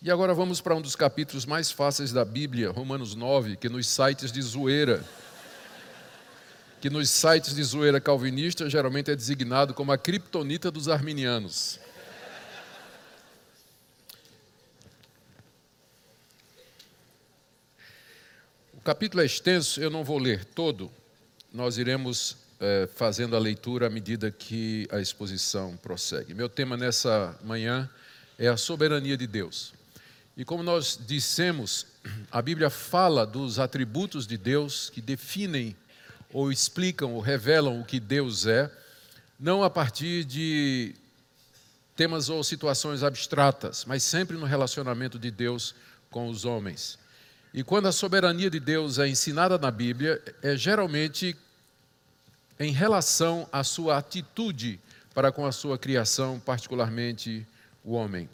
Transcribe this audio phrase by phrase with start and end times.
[0.00, 3.88] E agora vamos para um dos capítulos mais fáceis da Bíblia, Romanos 9, que nos
[3.88, 5.04] sites de zoeira,
[6.80, 11.80] que nos sites de zoeira calvinista geralmente é designado como a criptonita dos arminianos.
[18.74, 20.92] O capítulo é extenso, eu não vou ler todo,
[21.52, 26.34] nós iremos é, fazendo a leitura à medida que a exposição prossegue.
[26.34, 27.90] Meu tema nessa manhã
[28.38, 29.76] é a soberania de Deus.
[30.38, 31.84] E como nós dissemos,
[32.30, 35.76] a Bíblia fala dos atributos de Deus que definem
[36.32, 38.70] ou explicam ou revelam o que Deus é,
[39.38, 40.94] não a partir de
[41.96, 45.74] temas ou situações abstratas, mas sempre no relacionamento de Deus
[46.08, 46.96] com os homens.
[47.52, 51.36] E quando a soberania de Deus é ensinada na Bíblia, é geralmente
[52.60, 54.78] em relação à sua atitude
[55.12, 57.44] para com a sua criação, particularmente
[57.84, 58.28] o homem.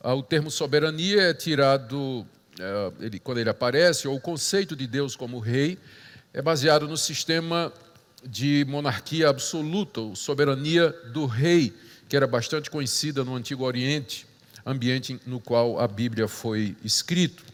[0.00, 2.26] Ah, o termo soberania é tirado,
[2.60, 5.78] eh, ele, quando ele aparece, ou o conceito de Deus como rei,
[6.32, 7.72] é baseado no sistema
[8.24, 11.72] de monarquia absoluta, ou soberania do rei,
[12.08, 14.26] que era bastante conhecida no Antigo Oriente,
[14.64, 17.44] ambiente no qual a Bíblia foi escrito.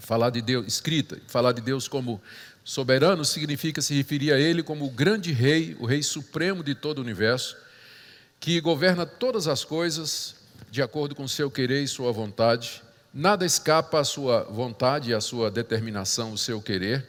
[0.00, 2.20] Falar de Deus, escrita, falar de Deus como
[2.64, 6.98] soberano significa se referir a ele como o grande rei, o rei supremo de todo
[6.98, 7.56] o universo,
[8.40, 10.37] que governa todas as coisas
[10.70, 12.82] de acordo com seu querer e sua vontade.
[13.12, 17.08] Nada escapa à sua vontade à sua determinação, o seu querer.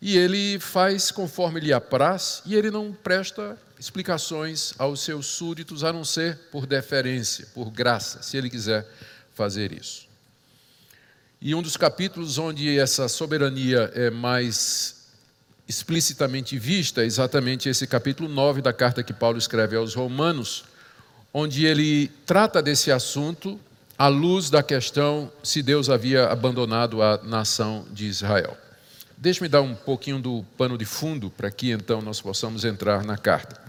[0.00, 5.92] E ele faz conforme lhe apraz, e ele não presta explicações aos seus súditos, a
[5.92, 8.86] não ser por deferência, por graça, se ele quiser
[9.34, 10.06] fazer isso.
[11.40, 15.04] E um dos capítulos onde essa soberania é mais
[15.66, 20.64] explicitamente vista é exatamente esse capítulo 9 da carta que Paulo escreve aos Romanos,
[21.36, 23.60] onde ele trata desse assunto
[23.98, 28.56] à luz da questão se Deus havia abandonado a nação de Israel.
[29.18, 33.18] Deixe-me dar um pouquinho do pano de fundo para que então nós possamos entrar na
[33.18, 33.60] carta.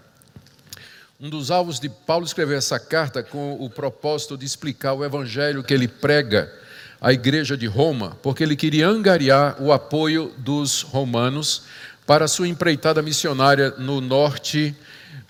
[1.20, 5.64] Um dos alvos de Paulo escrever essa carta com o propósito de explicar o evangelho
[5.64, 6.53] que ele prega
[7.02, 11.64] à igreja de Roma, porque ele queria angariar o apoio dos romanos
[12.06, 14.76] para sua empreitada missionária no norte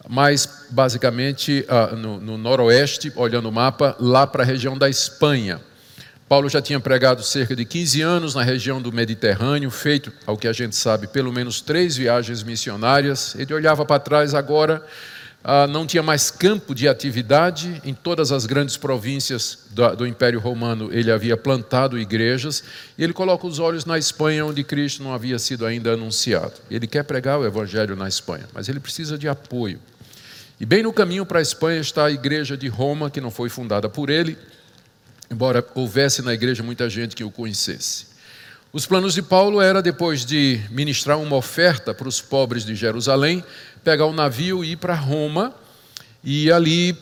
[0.07, 5.59] mais basicamente uh, no, no noroeste, olhando o mapa, lá para a região da Espanha.
[6.27, 10.47] Paulo já tinha pregado cerca de 15 anos na região do Mediterrâneo, feito, ao que
[10.47, 13.35] a gente sabe, pelo menos três viagens missionárias.
[13.37, 14.83] Ele olhava para trás agora,
[15.43, 17.79] uh, não tinha mais campo de atividade.
[17.85, 22.63] Em todas as grandes províncias do Império Romano, ele havia plantado igrejas.
[22.97, 26.53] E ele coloca os olhos na Espanha, onde Cristo não havia sido ainda anunciado.
[26.71, 29.79] Ele quer pregar o Evangelho na Espanha, mas ele precisa de apoio.
[30.57, 33.49] E bem no caminho para a Espanha está a igreja de Roma, que não foi
[33.49, 34.37] fundada por ele,
[35.29, 38.07] embora houvesse na igreja muita gente que o conhecesse.
[38.71, 43.43] Os planos de Paulo era, depois de ministrar uma oferta para os pobres de Jerusalém,
[43.83, 45.53] pegar um navio e ir para Roma
[46.23, 46.97] e ali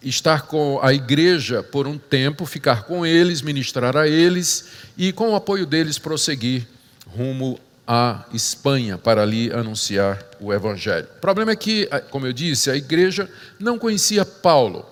[0.00, 4.66] estar com a igreja por um tempo, ficar com eles, ministrar a eles
[4.96, 6.66] e, com o apoio deles, prosseguir
[7.08, 11.06] rumo à Espanha para ali anunciar o Evangelho.
[11.16, 13.28] O problema é que, como eu disse, a igreja
[13.58, 14.86] não conhecia Paulo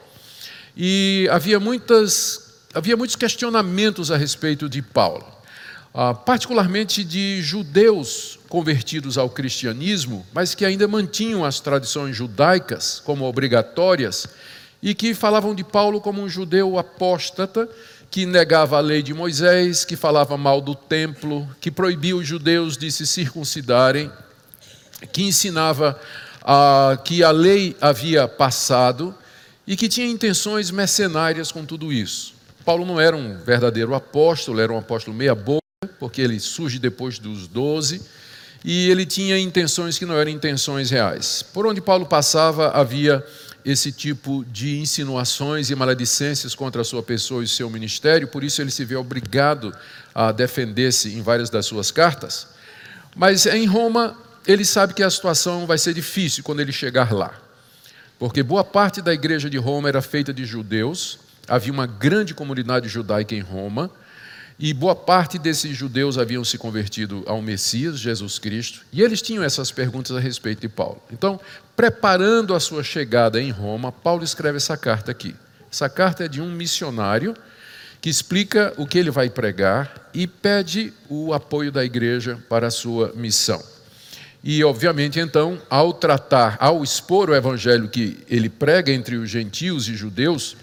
[0.76, 5.26] e havia, muitas, havia muitos questionamentos a respeito de Paulo,
[5.94, 13.24] ah, particularmente de judeus convertidos ao cristianismo, mas que ainda mantinham as tradições judaicas como
[13.24, 14.26] obrigatórias
[14.82, 17.68] e que falavam de Paulo como um judeu apóstata
[18.12, 22.76] que negava a lei de Moisés, que falava mal do templo, que proibia os judeus
[22.76, 24.12] de se circuncidarem,
[25.10, 25.98] que ensinava
[26.42, 29.14] ah, que a lei havia passado
[29.66, 32.34] e que tinha intenções mercenárias com tudo isso.
[32.66, 35.62] Paulo não era um verdadeiro apóstolo, era um apóstolo meia-boca,
[35.98, 38.02] porque ele surge depois dos doze,
[38.62, 41.42] e ele tinha intenções que não eram intenções reais.
[41.42, 43.24] Por onde Paulo passava havia
[43.64, 48.60] esse tipo de insinuações e maledicências contra a sua pessoa e seu ministério, por isso
[48.60, 49.74] ele se vê obrigado
[50.14, 52.48] a defender-se em várias das suas cartas.
[53.14, 54.16] Mas em Roma,
[54.46, 57.32] ele sabe que a situação vai ser difícil quando ele chegar lá,
[58.18, 62.88] porque boa parte da igreja de Roma era feita de judeus, havia uma grande comunidade
[62.88, 63.90] judaica em Roma,
[64.58, 69.42] e boa parte desses judeus haviam se convertido ao Messias, Jesus Cristo, e eles tinham
[69.42, 71.02] essas perguntas a respeito de Paulo.
[71.10, 71.40] Então,
[71.76, 75.34] preparando a sua chegada em Roma, Paulo escreve essa carta aqui.
[75.70, 77.34] Essa carta é de um missionário
[78.00, 82.70] que explica o que ele vai pregar e pede o apoio da igreja para a
[82.70, 83.62] sua missão.
[84.44, 89.88] E, obviamente, então, ao tratar, ao expor o evangelho que ele prega entre os gentios
[89.88, 90.56] e judeus,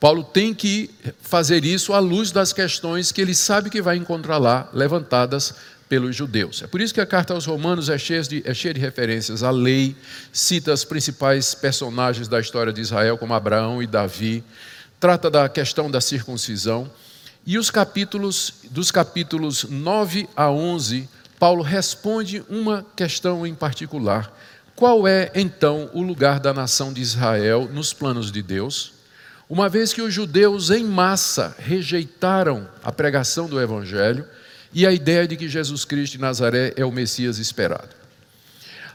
[0.00, 0.90] Paulo tem que
[1.20, 5.54] fazer isso à luz das questões que ele sabe que vai encontrar lá, levantadas
[5.88, 6.62] pelos judeus.
[6.62, 9.42] É por isso que a carta aos Romanos é cheia de, é cheia de referências
[9.42, 9.96] à lei,
[10.32, 14.42] cita os principais personagens da história de Israel, como Abraão e Davi,
[14.98, 16.90] trata da questão da circuncisão.
[17.46, 24.32] E os capítulos, dos capítulos 9 a 11, Paulo responde uma questão em particular.
[24.74, 28.92] Qual é, então, o lugar da nação de Israel nos planos de Deus?
[29.48, 34.26] Uma vez que os judeus, em massa, rejeitaram a pregação do Evangelho
[34.76, 37.88] e a ideia de que Jesus Cristo de Nazaré é o Messias esperado.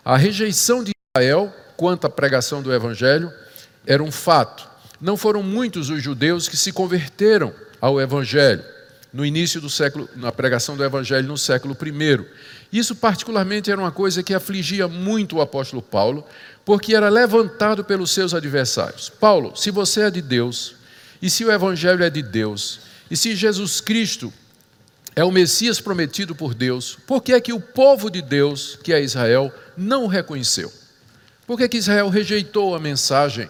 [0.06, 3.34] A rejeição de Israel quanto à pregação do Evangelho
[3.88, 4.70] era um fato.
[5.02, 7.52] Não foram muitos os judeus que se converteram
[7.82, 8.64] ao Evangelho
[9.12, 12.28] no início do século, na pregação do Evangelho no século I.
[12.72, 16.24] Isso, particularmente, era uma coisa que afligia muito o apóstolo Paulo,
[16.64, 19.10] porque era levantado pelos seus adversários.
[19.10, 20.76] Paulo, se você é de Deus,
[21.20, 24.32] e se o Evangelho é de Deus, e se Jesus Cristo
[25.16, 28.94] é o Messias prometido por Deus, por que é que o povo de Deus, que
[28.94, 30.72] é Israel, não o reconheceu?
[31.46, 33.50] Por que, é que Israel rejeitou a mensagem?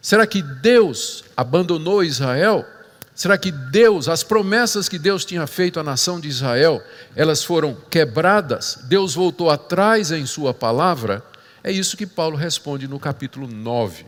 [0.00, 2.64] Será que Deus abandonou Israel?
[3.16, 6.80] Será que Deus, as promessas que Deus tinha feito à nação de Israel,
[7.16, 8.78] elas foram quebradas?
[8.84, 11.24] Deus voltou atrás em Sua palavra?
[11.64, 14.06] É isso que Paulo responde no capítulo 9.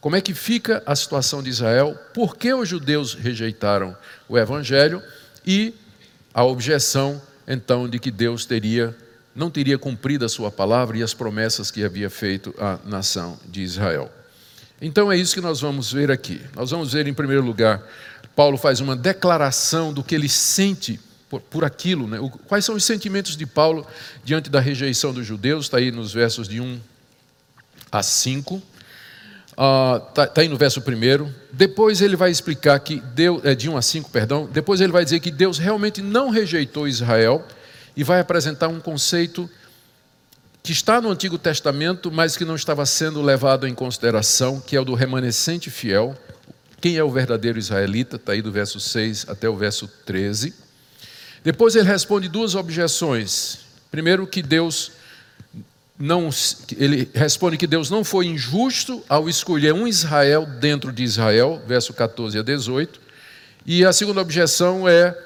[0.00, 1.96] Como é que fica a situação de Israel?
[2.12, 3.96] Por que os judeus rejeitaram
[4.28, 5.00] o evangelho?
[5.46, 5.74] E
[6.38, 8.96] a objeção, então, de que Deus teria
[9.34, 13.60] não teria cumprido a sua palavra e as promessas que havia feito à nação de
[13.60, 14.08] Israel.
[14.80, 16.40] Então é isso que nós vamos ver aqui.
[16.54, 17.82] Nós vamos ver, em primeiro lugar,
[18.36, 22.06] Paulo faz uma declaração do que ele sente por, por aquilo.
[22.06, 22.20] Né?
[22.20, 23.84] O, quais são os sentimentos de Paulo
[24.24, 25.66] diante da rejeição dos judeus?
[25.66, 26.80] Está aí nos versos de 1
[27.90, 28.62] a 5.
[29.58, 31.32] Está uh, tá, tá aí no verso 1.
[31.50, 34.46] Depois ele vai explicar que Deus, é, de 1 a 5, perdão.
[34.46, 37.44] Depois ele vai dizer que Deus realmente não rejeitou Israel
[37.96, 39.50] e vai apresentar um conceito
[40.62, 44.80] que está no Antigo Testamento, mas que não estava sendo levado em consideração, que é
[44.80, 46.16] o do remanescente fiel.
[46.80, 48.14] Quem é o verdadeiro israelita?
[48.14, 50.54] Está aí do verso 6 até o verso 13.
[51.42, 53.58] Depois ele responde duas objeções.
[53.90, 54.92] Primeiro, que Deus
[55.98, 56.30] não.
[56.76, 61.92] Ele responde que Deus não foi injusto ao escolher um Israel dentro de Israel, verso
[61.92, 63.00] 14 a 18.
[63.66, 65.16] E a segunda objeção é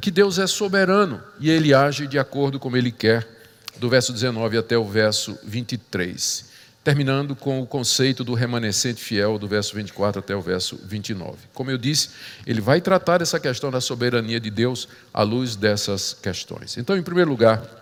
[0.00, 3.28] que Deus é soberano e ele age de acordo como ele quer,
[3.76, 6.52] do verso 19 até o verso 23
[6.84, 11.36] terminando com o conceito do remanescente fiel, do verso 24 até o verso 29.
[11.54, 12.10] Como eu disse,
[12.46, 16.76] ele vai tratar essa questão da soberania de Deus à luz dessas questões.
[16.76, 17.81] Então, em primeiro lugar,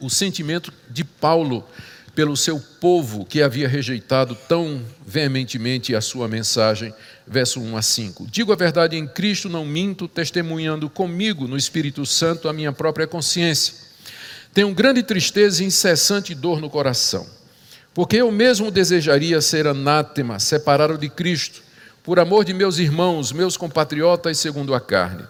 [0.00, 1.64] o sentimento de Paulo
[2.14, 6.92] pelo seu povo que havia rejeitado tão veementemente a sua mensagem,
[7.26, 8.26] verso 1 a 5.
[8.30, 13.06] Digo a verdade em Cristo, não minto, testemunhando comigo no Espírito Santo a minha própria
[13.06, 13.74] consciência.
[14.52, 17.38] Tenho grande tristeza e incessante dor no coração
[17.98, 21.60] porque eu mesmo desejaria ser anátema, separado de Cristo,
[22.04, 25.24] por amor de meus irmãos, meus compatriotas segundo a carne.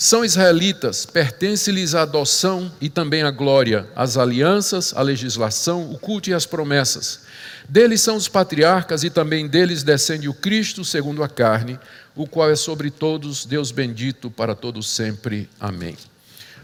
[0.00, 6.30] São israelitas, pertence-lhes a adoção e também a glória, as alianças, a legislação, o culto
[6.30, 7.22] e as promessas.
[7.68, 11.80] Deles são os patriarcas e também deles descende o Cristo segundo a carne,
[12.14, 15.50] o qual é sobre todos Deus bendito para todos sempre.
[15.58, 15.96] Amém.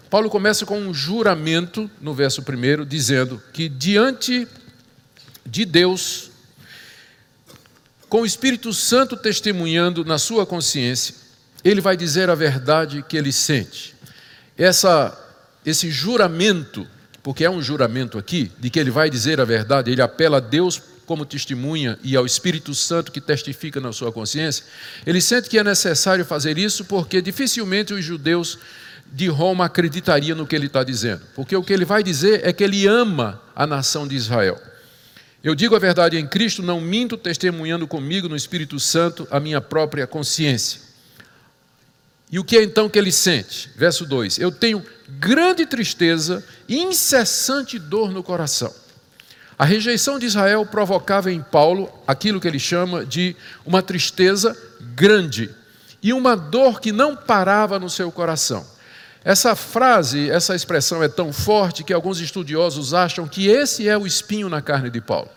[0.08, 4.46] Paulo começa com um juramento no verso 1, dizendo que diante
[5.44, 6.30] de Deus,
[8.08, 11.23] com o Espírito Santo testemunhando na sua consciência,
[11.64, 13.94] ele vai dizer a verdade que ele sente.
[14.56, 15.18] Essa,
[15.64, 16.86] esse juramento,
[17.22, 20.40] porque é um juramento aqui, de que ele vai dizer a verdade, ele apela a
[20.40, 24.64] Deus como testemunha e ao Espírito Santo que testifica na sua consciência,
[25.06, 28.58] ele sente que é necessário fazer isso porque dificilmente os judeus
[29.12, 32.52] de Roma acreditariam no que ele está dizendo, porque o que ele vai dizer é
[32.52, 34.60] que ele ama a nação de Israel.
[35.42, 39.60] Eu digo a verdade em Cristo, não minto, testemunhando comigo no Espírito Santo a minha
[39.60, 40.80] própria consciência.
[42.34, 43.70] E o que é então que ele sente?
[43.76, 44.84] Verso 2: Eu tenho
[45.20, 48.74] grande tristeza e incessante dor no coração.
[49.56, 54.52] A rejeição de Israel provocava em Paulo aquilo que ele chama de uma tristeza
[54.96, 55.48] grande
[56.02, 58.66] e uma dor que não parava no seu coração.
[59.24, 64.08] Essa frase, essa expressão é tão forte que alguns estudiosos acham que esse é o
[64.08, 65.30] espinho na carne de Paulo.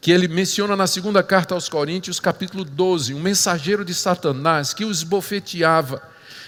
[0.00, 4.84] Que ele menciona na segunda carta aos Coríntios, capítulo 12, um mensageiro de Satanás que
[4.84, 6.02] o esbofeteava,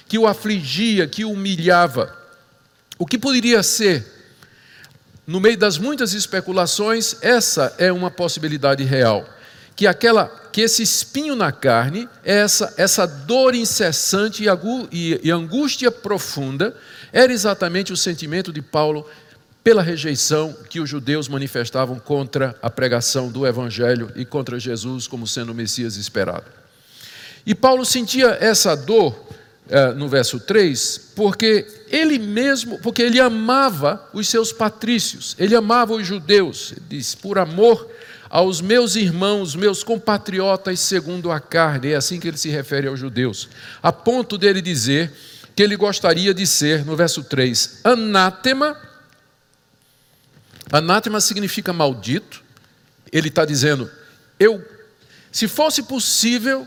[0.06, 2.16] que o afligia, que o humilhava.
[2.98, 4.04] O que poderia ser?
[5.26, 9.28] No meio das muitas especulações, essa é uma possibilidade real.
[9.74, 14.44] Que aquela que esse espinho na carne, essa, essa dor incessante
[14.90, 16.76] e, e angústia profunda,
[17.12, 19.06] era exatamente o sentimento de Paulo
[19.62, 25.26] pela rejeição que os judeus manifestavam contra a pregação do Evangelho e contra Jesus como
[25.26, 26.46] sendo o Messias esperado.
[27.44, 29.14] E Paulo sentia essa dor
[29.68, 35.94] eh, no verso 3, porque ele mesmo, porque ele amava os seus patrícios, ele amava
[35.94, 37.88] os judeus, ele diz, por amor
[38.28, 42.98] aos meus irmãos, meus compatriotas segundo a carne, é assim que ele se refere aos
[42.98, 43.48] judeus,
[43.82, 45.12] a ponto dele dizer
[45.54, 48.76] que ele gostaria de ser, no verso 3, anátema
[50.72, 52.42] Anátema significa maldito.
[53.12, 53.90] Ele está dizendo:
[54.38, 54.64] eu,
[55.30, 56.66] se fosse possível,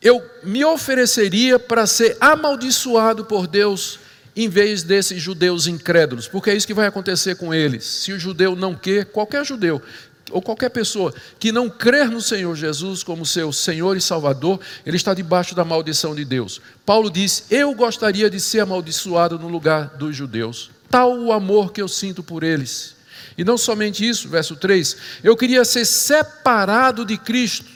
[0.00, 3.98] eu me ofereceria para ser amaldiçoado por Deus
[4.36, 7.84] em vez desses judeus incrédulos, porque é isso que vai acontecer com eles.
[7.84, 9.82] Se o judeu não quer, qualquer judeu
[10.30, 14.96] ou qualquer pessoa que não crer no Senhor Jesus como seu Senhor e Salvador, ele
[14.96, 16.60] está debaixo da maldição de Deus.
[16.86, 20.70] Paulo diz: Eu gostaria de ser amaldiçoado no lugar dos judeus.
[20.88, 22.99] Tal o amor que eu sinto por eles.
[23.36, 27.66] E não somente isso, verso 3, eu queria ser separado de Cristo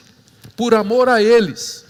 [0.57, 1.85] por amor a eles.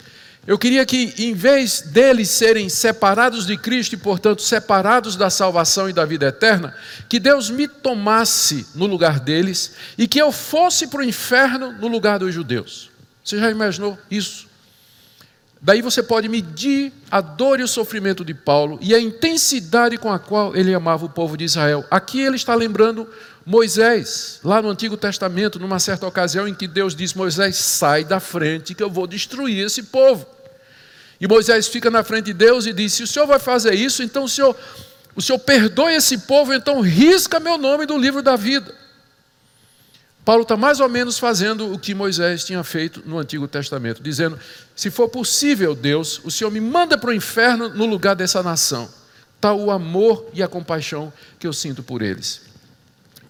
[0.47, 5.89] Eu queria que, em vez deles serem separados de Cristo e, portanto, separados da salvação
[5.89, 6.77] e da vida eterna,
[7.09, 11.89] que Deus me tomasse no lugar deles e que eu fosse para o inferno no
[11.89, 12.91] lugar dos judeus.
[13.25, 14.47] Você já imaginou isso?
[15.63, 20.13] Daí você pode medir a dor e o sofrimento de Paulo e a intensidade com
[20.13, 21.87] a qual ele amava o povo de Israel.
[21.91, 23.09] Aqui ele está lembrando
[23.47, 28.19] Moisés, lá no Antigo Testamento, numa certa ocasião em que Deus diz: Moisés, sai da
[28.19, 30.27] frente que eu vou destruir esse povo.
[31.21, 34.03] E Moisés fica na frente de Deus e diz: Se o senhor vai fazer isso,
[34.03, 34.57] então o senhor,
[35.15, 38.75] o senhor perdoe esse povo, então risca meu nome do livro da vida.
[40.25, 44.39] Paulo está mais ou menos fazendo o que Moisés tinha feito no Antigo Testamento, dizendo:
[44.75, 48.89] Se for possível, Deus, o Senhor me manda para o inferno no lugar dessa nação.
[49.37, 52.44] Está o amor e a compaixão que eu sinto por eles.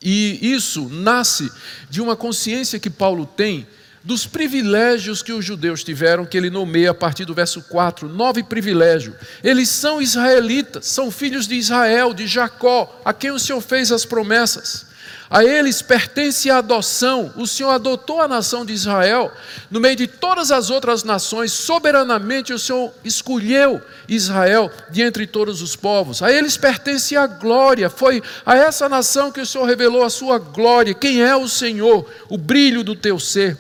[0.04, 1.50] E isso nasce
[1.88, 3.66] de uma consciência que Paulo tem
[4.04, 8.42] dos privilégios que os judeus tiveram, que ele nomeia a partir do verso 4, nove
[8.42, 9.16] privilégios.
[9.42, 14.04] Eles são israelitas, são filhos de Israel, de Jacó, a quem o Senhor fez as
[14.04, 14.93] promessas.
[15.30, 17.32] A eles pertence a adoção.
[17.36, 19.32] O Senhor adotou a nação de Israel
[19.70, 21.52] no meio de todas as outras nações.
[21.52, 26.22] Soberanamente o Senhor escolheu Israel de entre todos os povos.
[26.22, 27.88] A eles pertence a glória.
[27.88, 30.94] Foi a essa nação que o Senhor revelou a sua glória.
[30.94, 32.06] Quem é o Senhor?
[32.28, 33.58] O brilho do teu ser.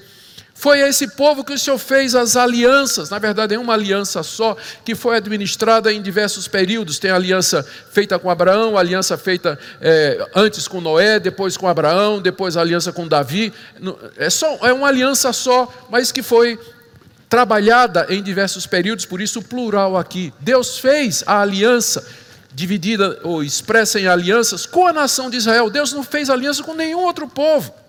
[0.64, 4.22] Foi a esse povo que o Senhor fez as alianças, na verdade é uma aliança
[4.22, 6.98] só, que foi administrada em diversos períodos.
[6.98, 11.68] Tem a aliança feita com Abraão, a aliança feita é, antes com Noé, depois com
[11.68, 13.52] Abraão, depois a aliança com Davi.
[14.16, 16.58] É, só, é uma aliança só, mas que foi
[17.28, 20.32] trabalhada em diversos períodos, por isso o plural aqui.
[20.40, 22.02] Deus fez a aliança
[22.54, 25.68] dividida ou expressa em alianças com a nação de Israel.
[25.68, 27.83] Deus não fez aliança com nenhum outro povo.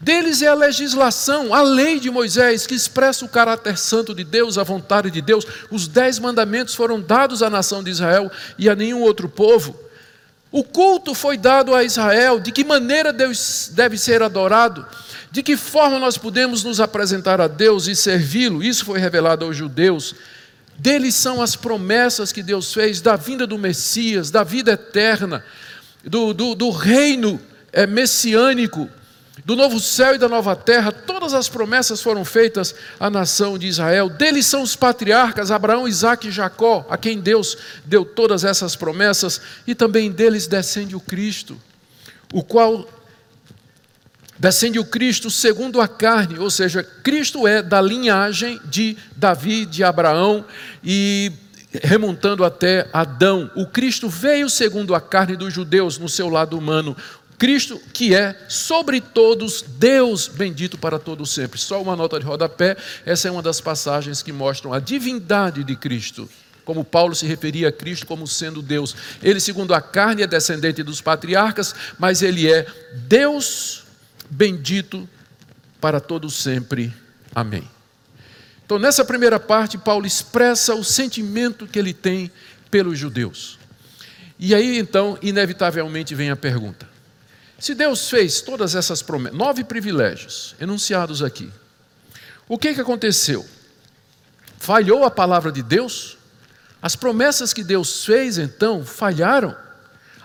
[0.00, 4.58] Deles é a legislação, a lei de Moisés, que expressa o caráter santo de Deus,
[4.58, 5.46] a vontade de Deus.
[5.70, 9.78] Os dez mandamentos foram dados à nação de Israel e a nenhum outro povo.
[10.52, 14.86] O culto foi dado a Israel, de que maneira Deus deve ser adorado,
[15.30, 18.62] de que forma nós podemos nos apresentar a Deus e servi-lo.
[18.62, 20.14] Isso foi revelado aos judeus.
[20.78, 25.42] Deles são as promessas que Deus fez da vinda do Messias, da vida eterna,
[26.04, 27.40] do, do, do reino
[27.72, 28.90] é, messiânico
[29.44, 33.66] do novo céu e da nova terra, todas as promessas foram feitas à nação de
[33.66, 34.08] Israel.
[34.08, 39.40] Deles são os patriarcas, Abraão, Isaac e Jacó, a quem Deus deu todas essas promessas,
[39.66, 41.60] e também deles descende o Cristo,
[42.32, 42.88] o qual
[44.38, 49.84] descende o Cristo segundo a carne, ou seja, Cristo é da linhagem de Davi, de
[49.84, 50.44] Abraão
[50.82, 51.32] e
[51.82, 53.50] remontando até Adão.
[53.54, 56.96] O Cristo veio segundo a carne dos judeus no seu lado humano.
[57.38, 61.58] Cristo, que é sobre todos Deus bendito para todos sempre.
[61.58, 65.76] Só uma nota de rodapé, essa é uma das passagens que mostram a divindade de
[65.76, 66.28] Cristo.
[66.64, 68.96] Como Paulo se referia a Cristo como sendo Deus.
[69.22, 72.66] Ele, segundo a carne, é descendente dos patriarcas, mas ele é
[73.06, 73.84] Deus
[74.28, 75.08] bendito
[75.80, 76.92] para todos sempre.
[77.34, 77.68] Amém.
[78.64, 82.32] Então, nessa primeira parte, Paulo expressa o sentimento que ele tem
[82.68, 83.60] pelos judeus.
[84.38, 86.88] E aí, então, inevitavelmente vem a pergunta:
[87.58, 91.50] se Deus fez todas essas promessas, nove privilégios enunciados aqui,
[92.48, 93.44] o que, que aconteceu?
[94.58, 96.16] Falhou a palavra de Deus?
[96.80, 99.56] As promessas que Deus fez então falharam?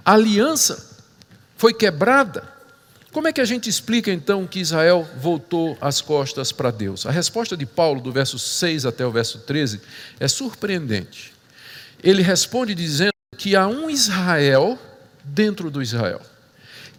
[0.03, 1.00] A aliança
[1.57, 2.51] foi quebrada?
[3.11, 7.05] Como é que a gente explica então que Israel voltou as costas para Deus?
[7.05, 9.81] A resposta de Paulo, do verso 6 até o verso 13,
[10.19, 11.33] é surpreendente.
[12.01, 14.79] Ele responde dizendo que há um Israel
[15.23, 16.21] dentro do Israel.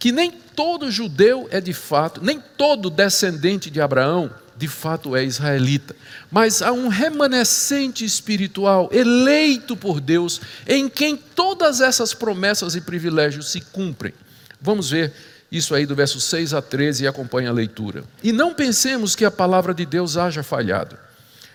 [0.03, 5.25] Que nem todo judeu é de fato, nem todo descendente de Abraão de fato é
[5.25, 5.95] israelita,
[6.29, 13.53] mas há um remanescente espiritual eleito por Deus, em quem todas essas promessas e privilégios
[13.53, 14.13] se cumprem.
[14.61, 15.13] Vamos ver
[15.53, 18.03] isso aí do verso 6 a 13 e acompanha a leitura.
[18.25, 20.99] E não pensemos que a palavra de Deus haja falhado,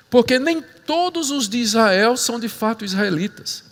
[0.10, 3.66] porque nem todos os de Israel são de fato israelitas,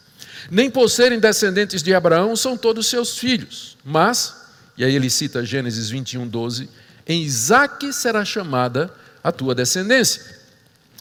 [0.51, 4.44] nem por serem descendentes de Abraão são todos seus filhos, mas,
[4.77, 6.70] e aí ele cita Gênesis 21, 12:
[7.08, 8.91] em Isaque será chamada
[9.24, 10.36] a tua descendência.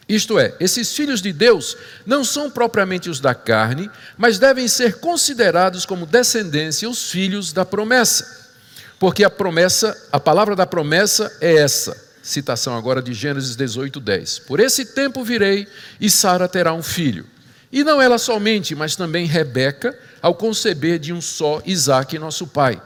[0.07, 4.99] Isto é, esses filhos de Deus não são propriamente os da carne, mas devem ser
[5.01, 8.45] considerados como descendência os filhos da promessa.
[8.99, 12.05] Porque a promessa, a palavra da promessa é essa.
[12.23, 14.41] Citação agora de Gênesis 18, 10.
[14.41, 15.67] Por esse tempo virei
[15.99, 17.27] e Sara terá um filho.
[17.73, 22.81] E não ela somente, mas também Rebeca, ao conceber de um só Isaque, nosso pai.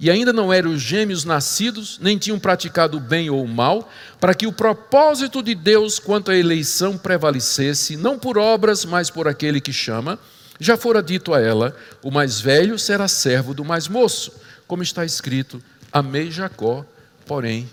[0.00, 3.88] E ainda não eram os gêmeos nascidos, nem tinham praticado bem ou mal,
[4.18, 9.28] para que o propósito de Deus quanto à eleição prevalecesse, não por obras, mas por
[9.28, 10.18] aquele que chama.
[10.58, 14.32] Já fora dito a ela: o mais velho será servo do mais moço
[14.70, 15.60] como está escrito:
[15.92, 16.86] Amei Jacó,
[17.26, 17.68] porém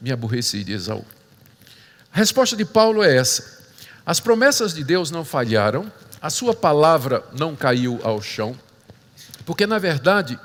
[0.00, 1.04] me aborreci de Esaú.
[2.12, 3.62] A resposta de Paulo é essa:
[4.04, 8.58] as promessas de Deus não falharam, a sua palavra não caiu ao chão,
[9.46, 10.38] porque na verdade,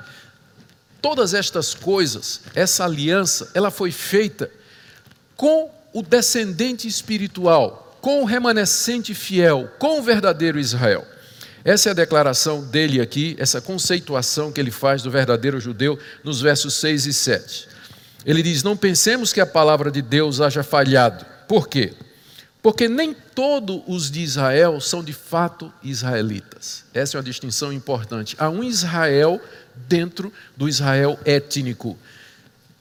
[1.00, 4.50] todas estas coisas, essa aliança, ela foi feita
[5.36, 11.06] com o descendente espiritual, com o remanescente fiel, com o verdadeiro Israel.
[11.64, 16.40] Essa é a declaração dele aqui, essa conceituação que ele faz do verdadeiro judeu nos
[16.40, 17.68] versos 6 e 7.
[18.24, 21.24] Ele diz: Não pensemos que a palavra de Deus haja falhado.
[21.46, 21.94] Por quê?
[22.62, 26.84] Porque nem todos os de Israel são de fato israelitas.
[26.92, 28.36] Essa é uma distinção importante.
[28.38, 29.40] Há um Israel
[29.86, 31.96] dentro do Israel étnico,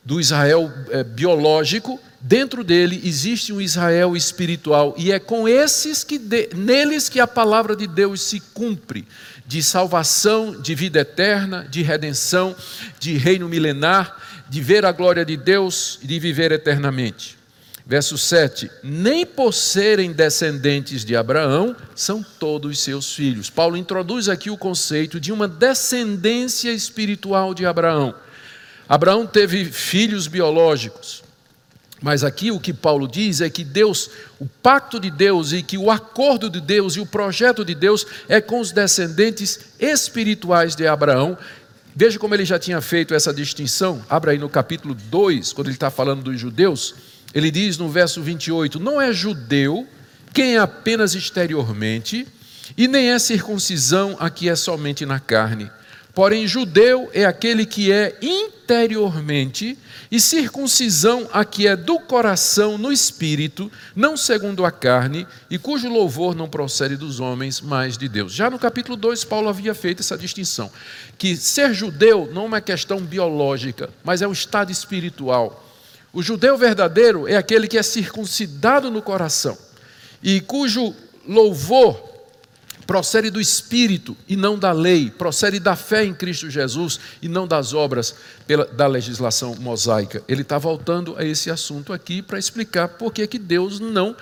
[0.03, 6.17] do Israel é, biológico dentro dele existe um Israel espiritual e é com esses que
[6.17, 9.07] de, neles que a palavra de Deus se cumpre,
[9.45, 12.55] de salvação, de vida eterna, de redenção,
[12.99, 17.36] de reino milenar, de ver a glória de Deus e de viver eternamente.
[17.87, 23.49] Verso 7: Nem por serem descendentes de Abraão são todos seus filhos.
[23.49, 28.13] Paulo introduz aqui o conceito de uma descendência espiritual de Abraão.
[28.89, 31.23] Abraão teve filhos biológicos,
[32.01, 35.77] mas aqui o que Paulo diz é que Deus, o pacto de Deus e que
[35.77, 40.85] o acordo de Deus e o projeto de Deus é com os descendentes espirituais de
[40.85, 41.37] Abraão.
[41.95, 44.03] Veja como ele já tinha feito essa distinção.
[44.09, 47.06] Abra aí no capítulo 2, quando ele está falando dos judeus.
[47.33, 49.87] Ele diz no verso 28: Não é judeu
[50.33, 52.27] quem é apenas exteriormente,
[52.77, 55.69] e nem é circuncisão a que é somente na carne
[56.17, 59.77] Porém, judeu é aquele que é interiormente,
[60.09, 65.87] e circuncisão a que é do coração no espírito, não segundo a carne, e cujo
[65.87, 68.33] louvor não procede dos homens, mas de Deus.
[68.33, 70.71] Já no capítulo 2, Paulo havia feito essa distinção:
[71.19, 75.66] que ser judeu não é uma questão biológica, mas é um estado espiritual.
[76.13, 79.57] O judeu verdadeiro é aquele que é circuncidado no coração
[80.23, 80.95] e cujo
[81.27, 82.07] louvor
[82.87, 87.45] procede do Espírito e não da lei, procede da fé em Cristo Jesus e não
[87.45, 88.15] das obras
[88.47, 90.23] pela, da legislação mosaica.
[90.25, 94.15] Ele está voltando a esse assunto aqui para explicar por que, que Deus não,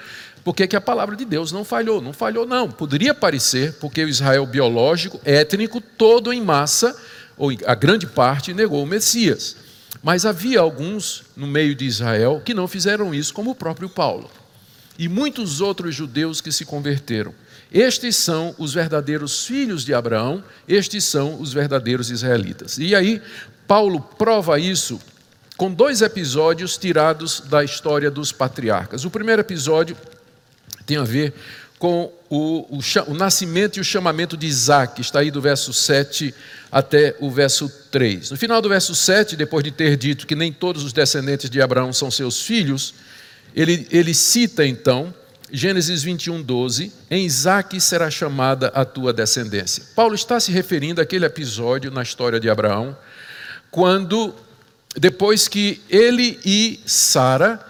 [0.44, 2.02] por que, que a palavra de Deus não falhou.
[2.02, 2.70] Não falhou, não.
[2.70, 6.96] Poderia parecer, porque o Israel biológico, étnico, todo em massa,
[7.38, 9.56] ou a grande parte, negou o Messias.
[10.06, 14.30] Mas havia alguns no meio de Israel que não fizeram isso, como o próprio Paulo.
[15.00, 17.34] E muitos outros judeus que se converteram.
[17.74, 22.78] Estes são os verdadeiros filhos de Abraão, estes são os verdadeiros israelitas.
[22.78, 23.20] E aí,
[23.68, 25.02] Paulo prova isso
[25.58, 29.06] com dois episódios tirados da história dos patriarcas.
[29.06, 29.98] O primeiro episódio
[30.86, 31.34] tem a ver
[31.78, 36.34] com o, o, o, nascimento e o chamamento de Isaac, está aí do verso 7
[36.72, 38.32] até o verso 3.
[38.32, 41.62] No final do verso 7, depois de ter dito que nem todos os descendentes de
[41.62, 42.94] Abraão são seus filhos,
[43.54, 45.14] ele, ele cita então
[45.52, 49.84] Gênesis 21, 12, em Isaac será chamada a tua descendência.
[49.96, 52.98] Paulo está se referindo àquele episódio na história de Abraão,
[53.70, 54.34] quando,
[54.98, 57.64] depois que ele e Sara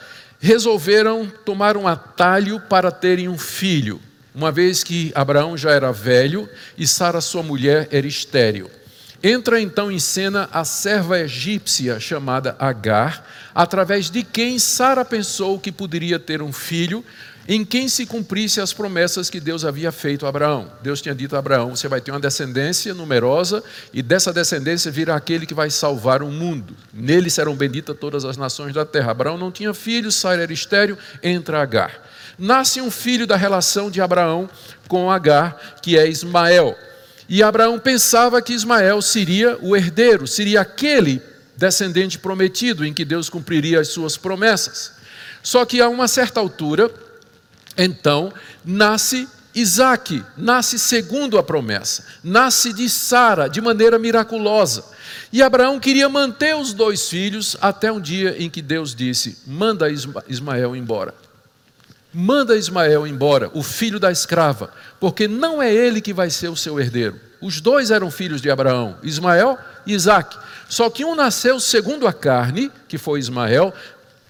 [0.45, 3.99] resolveram tomar um atalho para terem um filho,
[4.34, 8.69] uma vez que Abraão já era velho e Sara, sua mulher, era estéril.
[9.23, 15.71] entra então em cena a serva egípcia chamada Agar, através de quem Sara pensou que
[15.71, 17.03] poderia ter um filho,
[17.47, 20.71] em quem se cumprisse as promessas que Deus havia feito a Abraão.
[20.81, 25.15] Deus tinha dito a Abraão: você vai ter uma descendência numerosa, e dessa descendência virá
[25.15, 26.75] aquele que vai salvar o mundo.
[26.93, 29.12] Nele serão benditas todas as nações da terra.
[29.12, 32.03] Abraão não tinha filhos, Sara era estéreo, entra Agar.
[32.38, 34.49] Nasce um filho da relação de Abraão
[34.88, 36.75] com Agar, que é Ismael.
[37.29, 41.21] E Abraão pensava que Ismael seria o herdeiro, seria aquele
[41.55, 44.91] descendente prometido em que Deus cumpriria as suas promessas.
[45.41, 46.91] Só que a uma certa altura,
[47.77, 48.31] então
[48.63, 54.83] nasce Isaac, nasce segundo a promessa, nasce de Sara de maneira miraculosa.
[55.31, 59.88] E Abraão queria manter os dois filhos até um dia em que Deus disse: manda
[60.27, 61.13] Ismael embora.
[62.13, 66.55] Manda Ismael embora, o filho da escrava, porque não é ele que vai ser o
[66.55, 67.19] seu herdeiro.
[67.41, 70.38] Os dois eram filhos de Abraão, Ismael e Isaac.
[70.69, 73.73] Só que um nasceu segundo a carne, que foi Ismael,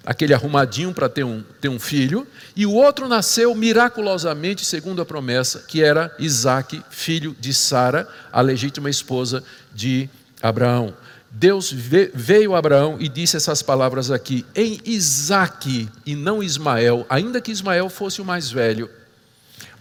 [0.05, 5.05] aquele arrumadinho para ter um, ter um filho, e o outro nasceu miraculosamente segundo a
[5.05, 10.07] promessa, que era Isaac, filho de Sara, a legítima esposa de
[10.41, 10.93] Abraão.
[11.31, 17.41] Deus veio a Abraão e disse essas palavras aqui: em Isaac e não Ismael, ainda
[17.41, 18.89] que Ismael fosse o mais velho,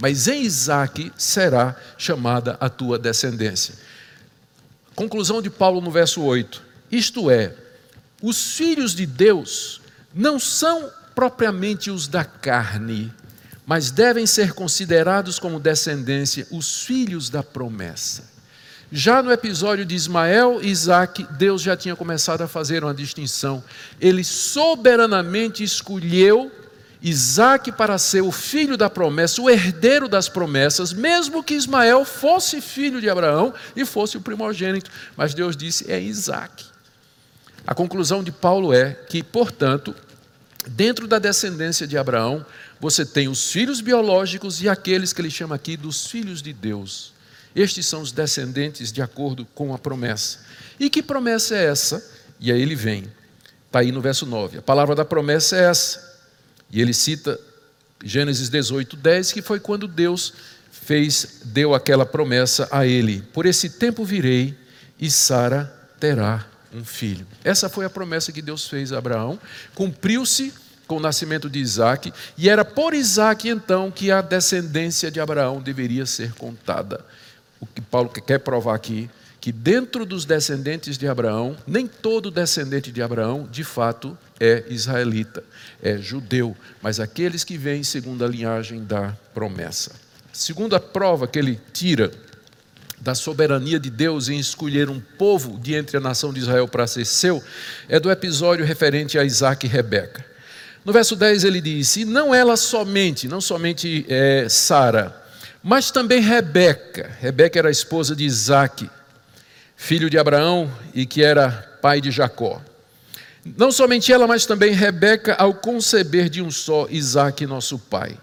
[0.01, 3.75] mas em Isaac será chamada a tua descendência.
[4.97, 6.61] Conclusão de Paulo no verso 8:
[6.91, 7.55] isto é,
[8.21, 9.81] os filhos de Deus
[10.15, 13.13] não são propriamente os da carne,
[13.67, 18.33] mas devem ser considerados como descendência os filhos da promessa.
[18.93, 23.65] Já no episódio de Ismael e Isaac, Deus já tinha começado a fazer uma distinção.
[24.01, 26.53] Ele soberanamente escolheu
[27.03, 32.61] Isaac para ser o filho da promessa, o herdeiro das promessas, mesmo que Ismael fosse
[32.61, 34.91] filho de Abraão e fosse o primogênito.
[35.17, 36.74] Mas Deus disse: é Isaac.
[37.67, 39.95] A conclusão de Paulo é que, portanto,
[40.69, 42.45] dentro da descendência de Abraão,
[42.79, 47.13] você tem os filhos biológicos e aqueles que ele chama aqui dos filhos de Deus.
[47.57, 50.41] Estes são os descendentes de acordo com a promessa.
[50.79, 52.05] E que promessa é essa?
[52.39, 53.05] E aí ele vem,
[53.67, 54.59] está aí no verso 9.
[54.59, 56.15] A palavra da promessa é essa.
[56.71, 57.39] E ele cita
[58.05, 60.35] Gênesis 18, 10, que foi quando Deus
[60.71, 64.55] fez, deu aquela promessa a ele: Por esse tempo virei
[65.01, 67.27] e Sara terá um filho.
[67.45, 69.39] Essa foi a promessa que Deus fez a Abraão,
[69.75, 70.53] cumpriu-se
[70.87, 75.63] com o nascimento de Isaac, e era por Isaac então que a descendência de Abraão
[75.63, 77.05] deveria ser contada.
[77.61, 79.09] O que Paulo quer provar aqui,
[79.41, 85.45] que dentro dos descendentes de Abraão, nem todo descendente de Abraão, de fato, é israelita,
[85.83, 89.93] é judeu, mas aqueles que vêm segundo a linhagem da promessa.
[90.33, 92.11] Segunda prova que ele tira
[93.05, 96.87] da soberania de Deus em escolher um povo de entre a nação de Israel para
[96.87, 97.45] ser seu,
[97.87, 100.25] é do episódio referente a Isaac e Rebeca.
[100.83, 105.15] No verso 10 ele diz: E não ela somente, não somente é, Sara,
[105.63, 107.11] mas também Rebeca.
[107.21, 108.89] Rebeca era a esposa de Isaac,
[109.77, 112.63] filho de Abraão e que era pai de Jacó.
[113.45, 118.17] Não somente ela, mas também Rebeca, ao conceber de um só Isaac, nosso pai.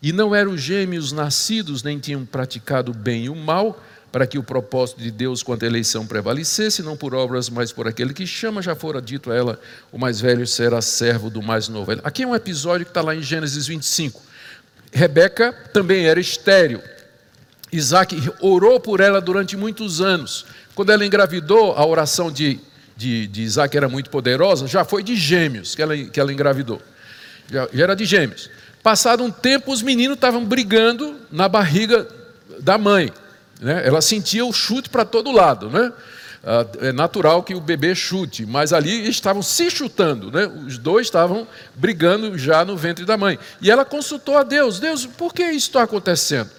[0.00, 4.42] E não eram gêmeos nascidos, nem tinham praticado bem e o mal, para que o
[4.42, 8.62] propósito de Deus quanto à eleição prevalecesse, não por obras, mas por aquele que chama,
[8.62, 9.60] já fora dito a ela,
[9.92, 11.92] o mais velho será servo do mais novo.
[12.02, 14.20] Aqui é um episódio que está lá em Gênesis 25.
[14.92, 16.80] Rebeca também era estéril.
[17.70, 20.46] Isaac orou por ela durante muitos anos.
[20.74, 22.58] Quando ela engravidou, a oração de,
[22.96, 26.80] de, de Isaac era muito poderosa, já foi de gêmeos que ela, que ela engravidou.
[27.50, 28.48] Já, já era de gêmeos.
[28.82, 32.08] Passado um tempo, os meninos estavam brigando na barriga
[32.60, 33.12] da mãe.
[33.60, 33.86] Né?
[33.86, 35.68] Ela sentia o chute para todo lado.
[35.68, 35.92] Né?
[36.44, 40.30] Ah, é natural que o bebê chute, mas ali estavam se chutando.
[40.30, 40.46] Né?
[40.46, 43.38] Os dois estavam brigando já no ventre da mãe.
[43.60, 46.50] E ela consultou a Deus: Deus, por que isso está acontecendo?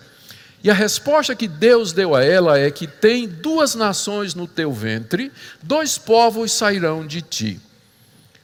[0.61, 4.73] E a resposta que Deus deu a ela é que tem duas nações no teu
[4.73, 5.31] ventre,
[5.63, 7.59] dois povos sairão de ti.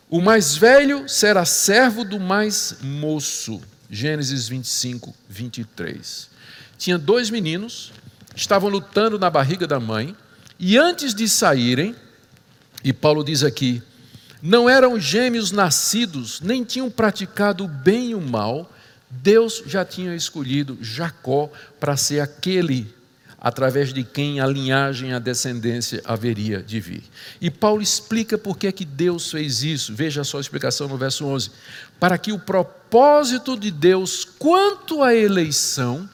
[0.10, 3.62] O mais velho será servo do mais moço.
[3.90, 6.30] Gênesis 25, 23.
[6.78, 7.92] Tinha dois meninos,
[8.36, 10.16] estavam lutando na barriga da mãe,
[10.60, 11.96] e antes de saírem,
[12.84, 13.82] e Paulo diz aqui,
[14.42, 18.72] não eram gêmeos nascidos, nem tinham praticado o bem e o mal,
[19.10, 22.94] Deus já tinha escolhido Jacó para ser aquele
[23.46, 27.04] através de quem a linhagem, a descendência haveria de vir.
[27.40, 29.94] E Paulo explica por que, é que Deus fez isso.
[29.94, 31.52] Veja só a explicação no verso 11.
[32.00, 36.10] Para que o propósito de Deus quanto à eleição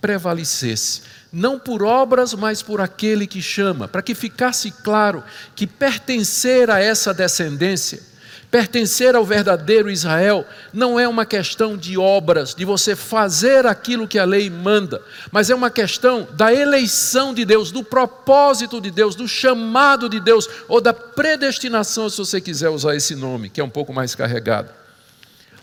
[0.00, 5.22] prevalecesse, não por obras, mas por aquele que chama, para que ficasse claro
[5.54, 8.10] que pertencer a essa descendência
[8.50, 14.18] Pertencer ao verdadeiro Israel não é uma questão de obras, de você fazer aquilo que
[14.18, 19.14] a lei manda, mas é uma questão da eleição de Deus, do propósito de Deus,
[19.14, 23.64] do chamado de Deus, ou da predestinação, se você quiser usar esse nome, que é
[23.64, 24.68] um pouco mais carregado.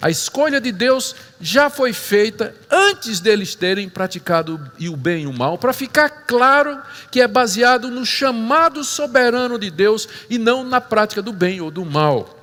[0.01, 5.33] A escolha de Deus já foi feita antes deles terem praticado o bem e o
[5.33, 10.79] mal, para ficar claro que é baseado no chamado soberano de Deus e não na
[10.79, 12.37] prática do bem ou do mal.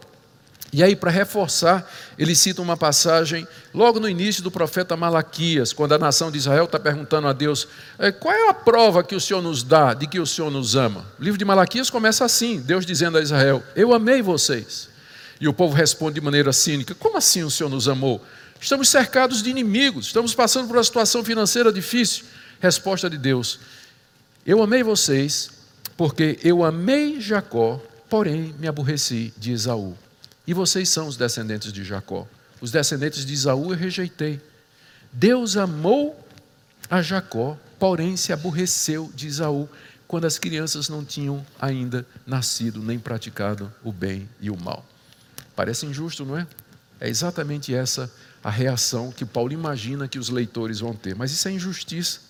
[0.73, 5.93] E aí, para reforçar, ele cita uma passagem logo no início do profeta Malaquias, quando
[5.93, 9.21] a nação de Israel está perguntando a Deus: é, qual é a prova que o
[9.21, 11.07] Senhor nos dá de que o Senhor nos ama?
[11.21, 14.89] O livro de Malaquias começa assim: Deus dizendo a Israel: Eu amei vocês.
[15.41, 18.21] E o povo responde de maneira cínica: Como assim o Senhor nos amou?
[18.65, 22.25] Estamos cercados de inimigos, estamos passando por uma situação financeira difícil.
[22.59, 23.61] Resposta de Deus:
[24.47, 25.51] Eu amei vocês,
[25.99, 29.95] porque eu amei Jacó, porém me aborreci de Esaú.
[30.47, 32.27] E vocês são os descendentes de Jacó.
[32.59, 34.41] Os descendentes de Isaú eu rejeitei.
[35.13, 36.19] Deus amou
[36.89, 39.69] a Jacó, porém se aborreceu de Isaú
[40.09, 44.87] quando as crianças não tinham ainda nascido nem praticado o bem e o mal.
[45.55, 46.47] Parece injusto, não é?
[46.99, 48.11] É exatamente essa
[48.45, 51.17] a reação que Paulo imagina que os leitores vão ter.
[51.17, 52.21] Mas isso é injustiça.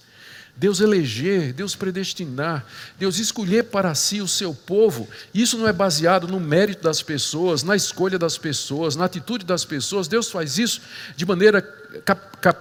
[0.56, 2.64] Deus eleger, Deus predestinar,
[2.96, 5.08] Deus escolher para si o seu povo.
[5.34, 9.64] Isso não é baseado no mérito das pessoas, na escolha das pessoas, na atitude das
[9.64, 10.06] pessoas.
[10.06, 10.80] Deus faz isso
[11.16, 11.58] de maneira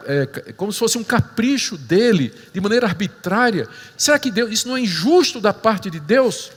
[0.05, 3.69] é, como se fosse um capricho dele, de maneira arbitrária.
[3.95, 6.51] Será que Deus, isso não é injusto da parte de Deus?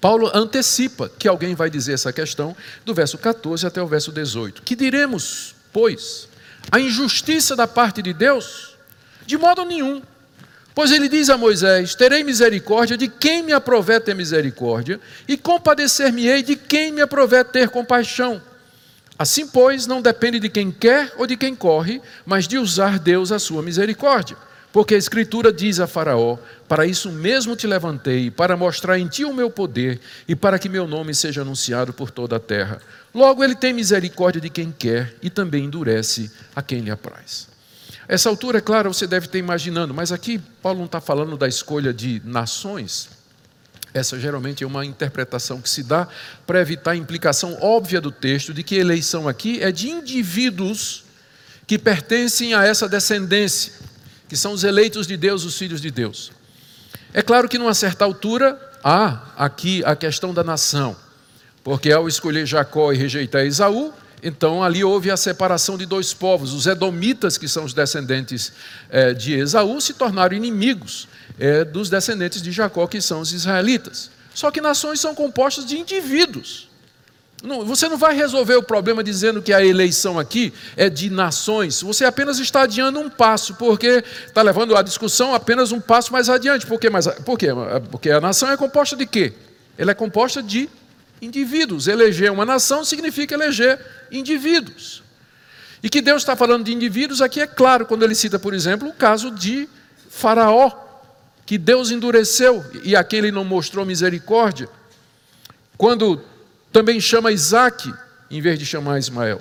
[0.00, 4.62] Paulo antecipa que alguém vai dizer essa questão do verso 14 até o verso 18.
[4.62, 6.28] Que diremos, pois,
[6.70, 8.76] a injustiça da parte de Deus?
[9.26, 10.02] De modo nenhum.
[10.74, 16.42] Pois ele diz a Moisés: Terei misericórdia de quem me aprover ter misericórdia, e compadecer-me-ei
[16.42, 18.42] de quem me aprover ter compaixão.
[19.18, 23.30] Assim, pois, não depende de quem quer ou de quem corre, mas de usar Deus
[23.30, 24.36] a sua misericórdia.
[24.72, 29.24] Porque a Escritura diz a Faraó: Para isso mesmo te levantei, para mostrar em ti
[29.24, 32.80] o meu poder e para que meu nome seja anunciado por toda a terra.
[33.14, 37.48] Logo, ele tem misericórdia de quem quer e também endurece a quem lhe apraz.
[38.08, 41.46] Essa altura, é claro, você deve ter imaginando, mas aqui Paulo não está falando da
[41.46, 43.08] escolha de nações.
[43.94, 46.08] Essa geralmente é uma interpretação que se dá
[46.46, 51.04] para evitar a implicação óbvia do texto de que eleição aqui é de indivíduos
[51.66, 53.72] que pertencem a essa descendência,
[54.32, 56.32] que são os eleitos de Deus, os filhos de Deus.
[57.12, 60.96] É claro que numa certa altura há aqui a questão da nação,
[61.62, 63.92] porque ao escolher Jacó e rejeitar Esaú,
[64.22, 66.54] então ali houve a separação de dois povos.
[66.54, 68.54] Os edomitas, que são os descendentes
[68.88, 74.10] é, de Esaú, se tornaram inimigos é, dos descendentes de Jacó, que são os israelitas.
[74.34, 76.70] Só que nações são compostas de indivíduos.
[77.42, 81.82] Não, você não vai resolver o problema dizendo que a eleição aqui é de nações.
[81.82, 86.28] Você apenas está adiando um passo, porque está levando a discussão apenas um passo mais
[86.28, 86.66] adiante.
[86.66, 86.88] Por quê?
[86.88, 87.48] Mas, por quê?
[87.90, 89.32] Porque a nação é composta de quê?
[89.76, 90.70] Ela é composta de
[91.20, 91.88] indivíduos.
[91.88, 93.80] Eleger uma nação significa eleger
[94.12, 95.02] indivíduos.
[95.82, 98.88] E que Deus está falando de indivíduos aqui é claro, quando ele cita, por exemplo,
[98.88, 99.68] o caso de
[100.08, 100.70] Faraó,
[101.44, 104.68] que Deus endureceu e a quem ele não mostrou misericórdia,
[105.76, 106.22] quando
[106.72, 107.92] também chama Isaac
[108.30, 109.40] em vez de chamar Ismael.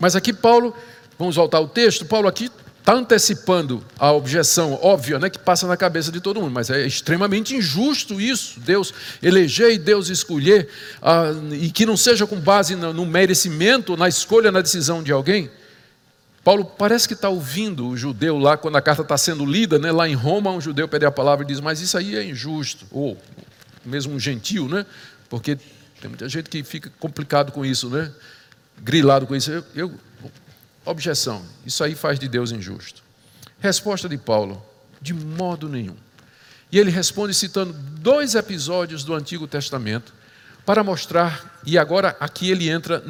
[0.00, 0.74] Mas aqui Paulo,
[1.18, 2.50] vamos voltar ao texto, Paulo aqui
[2.86, 6.86] está antecipando a objeção óbvia né, que passa na cabeça de todo mundo, mas é
[6.86, 10.68] extremamente injusto isso, Deus eleger e Deus escolher,
[11.02, 15.10] ah, e que não seja com base no, no merecimento, na escolha, na decisão de
[15.10, 15.50] alguém.
[16.44, 19.90] Paulo parece que está ouvindo o judeu lá, quando a carta está sendo lida, né,
[19.90, 22.86] lá em Roma, um judeu pede a palavra e diz, mas isso aí é injusto,
[22.92, 23.18] ou
[23.84, 24.86] mesmo um gentil, né,
[25.28, 25.58] porque
[26.00, 28.12] tem muita gente que fica complicado com isso, né,
[28.78, 29.50] grilado com isso.
[29.50, 30.00] Eu, eu
[30.86, 33.02] Objeção: isso aí faz de Deus injusto.
[33.58, 34.64] Resposta de Paulo:
[35.02, 35.96] de modo nenhum.
[36.70, 40.14] E ele responde citando dois episódios do Antigo Testamento
[40.64, 43.02] para mostrar, e agora aqui ele entra,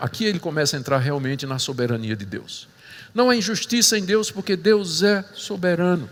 [0.00, 2.68] aqui ele começa a entrar realmente na soberania de Deus.
[3.12, 6.08] Não há injustiça em Deus porque Deus é soberano.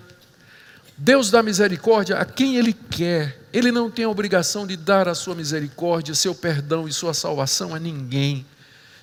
[1.02, 3.40] Deus dá misericórdia a quem Ele quer.
[3.54, 7.74] Ele não tem a obrigação de dar a sua misericórdia, seu perdão e sua salvação
[7.74, 8.44] a ninguém.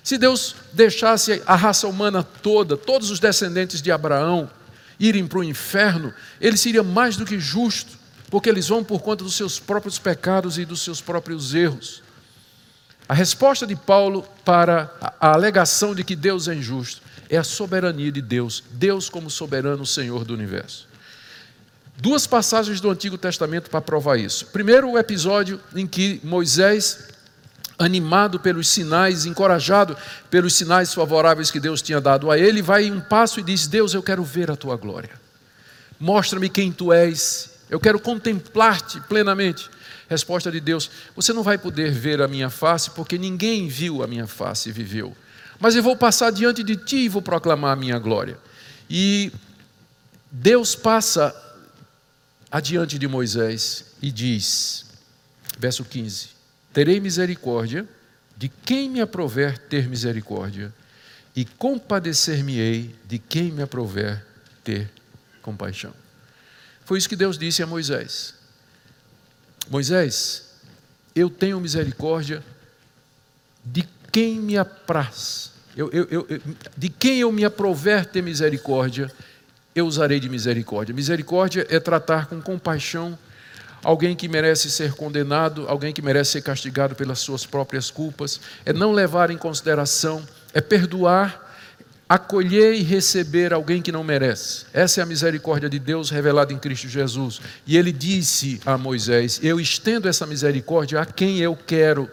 [0.04, 4.48] Se Deus deixasse a raça humana toda, todos os descendentes de Abraão,
[4.98, 7.98] irem para o inferno, ele seria mais do que justo,
[8.30, 12.00] porque eles vão por conta dos seus próprios pecados e dos seus próprios erros.
[13.08, 14.88] A resposta de Paulo para
[15.20, 19.84] a alegação de que Deus é injusto é a soberania de Deus, Deus como soberano
[19.84, 20.87] Senhor do universo.
[22.00, 24.46] Duas passagens do Antigo Testamento para provar isso.
[24.46, 27.08] Primeiro, o episódio em que Moisés,
[27.76, 29.96] animado pelos sinais, encorajado
[30.30, 33.94] pelos sinais favoráveis que Deus tinha dado a ele, vai um passo e diz: Deus,
[33.94, 35.10] eu quero ver a tua glória.
[35.98, 37.50] Mostra-me quem tu és.
[37.68, 39.68] Eu quero contemplar-te plenamente.
[40.08, 44.06] Resposta de Deus: Você não vai poder ver a minha face, porque ninguém viu a
[44.06, 45.16] minha face e viveu.
[45.58, 48.38] Mas eu vou passar diante de ti e vou proclamar a minha glória.
[48.88, 49.32] E
[50.30, 51.34] Deus passa
[52.50, 54.86] adiante de Moisés e diz,
[55.58, 56.28] verso 15:
[56.72, 57.86] Terei misericórdia
[58.36, 60.72] de quem me aprover ter misericórdia,
[61.34, 64.24] e compadecer-me-ei de quem me aprover
[64.64, 64.90] ter
[65.40, 65.92] compaixão.
[66.84, 68.34] Foi isso que Deus disse a Moisés.
[69.70, 70.54] Moisés,
[71.14, 72.42] eu tenho misericórdia
[73.64, 76.26] de quem me apraz, eu, eu, eu,
[76.76, 79.08] de quem eu me aprover ter misericórdia,
[79.78, 80.94] eu usarei de misericórdia.
[80.94, 83.18] Misericórdia é tratar com compaixão
[83.82, 88.72] alguém que merece ser condenado, alguém que merece ser castigado pelas suas próprias culpas, é
[88.72, 91.48] não levar em consideração, é perdoar
[92.08, 94.64] acolher e receber alguém que não merece.
[94.72, 97.40] Essa é a misericórdia de Deus revelada em Cristo Jesus.
[97.66, 102.10] E ele disse a Moisés: Eu estendo essa misericórdia a quem eu quero.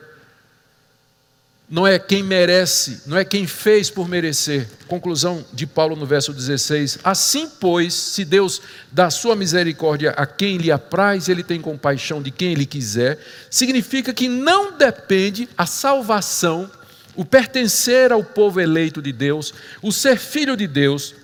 [1.67, 4.67] Não é quem merece, não é quem fez por merecer.
[4.87, 10.57] Conclusão de Paulo no verso 16: Assim, pois, se Deus dá sua misericórdia a quem
[10.57, 13.17] lhe apraz, ele tem compaixão de quem ele quiser,
[13.49, 16.69] significa que não depende a salvação
[17.15, 21.15] o pertencer ao povo eleito de Deus, o ser filho de Deus,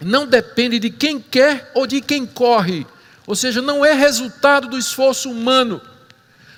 [0.00, 2.86] não depende de quem quer ou de quem corre,
[3.26, 5.80] ou seja, não é resultado do esforço humano,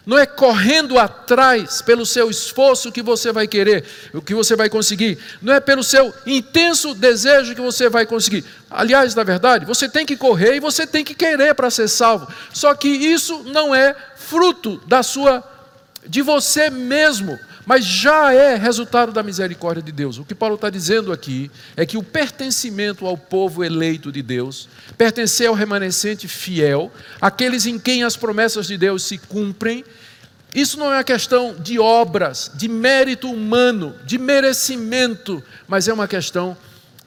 [0.06, 4.68] não é correndo atrás pelo seu esforço que você vai querer, o que você vai
[4.68, 8.44] conseguir, não é pelo seu intenso desejo que você vai conseguir.
[8.70, 12.28] Aliás, na verdade, você tem que correr e você tem que querer para ser salvo.
[12.52, 15.42] Só que isso não é fruto da sua
[16.06, 20.18] de você mesmo mas já é resultado da misericórdia de Deus.
[20.18, 24.68] O que Paulo está dizendo aqui é que o pertencimento ao povo eleito de Deus,
[24.98, 29.84] pertencer ao remanescente fiel, aqueles em quem as promessas de Deus se cumprem,
[30.54, 36.06] isso não é uma questão de obras, de mérito humano, de merecimento, mas é uma
[36.06, 36.56] questão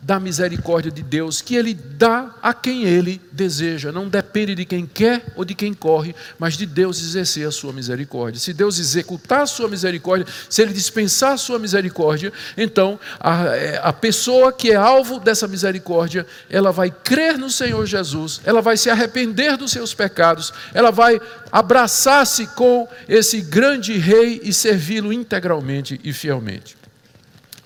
[0.01, 3.91] da misericórdia de Deus que Ele dá a quem Ele deseja.
[3.91, 7.73] Não depende de quem quer ou de quem corre, mas de Deus exercer a sua
[7.73, 8.39] misericórdia.
[8.39, 13.81] Se Deus executar a sua misericórdia, se Ele dispensar a sua misericórdia, então a, é,
[13.83, 18.77] a pessoa que é alvo dessa misericórdia, ela vai crer no Senhor Jesus, ela vai
[18.77, 21.19] se arrepender dos seus pecados, ela vai
[21.51, 26.77] abraçar-se com esse grande rei e servi-lo integralmente e fielmente.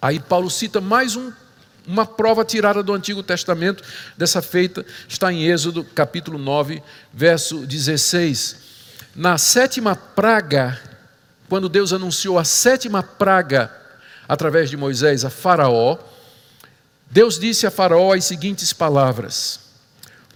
[0.02, 1.32] Aí Paulo cita mais um
[1.88, 3.84] uma prova tirada do Antigo Testamento,
[4.18, 6.82] dessa feita, está em Êxodo capítulo 9,
[7.14, 8.58] verso 16.
[9.16, 10.80] Na sétima praga,
[11.50, 13.72] quando Deus anunciou a sétima praga
[14.28, 15.98] através de Moisés a Faraó,
[17.10, 19.60] Deus disse a Faraó as seguintes palavras: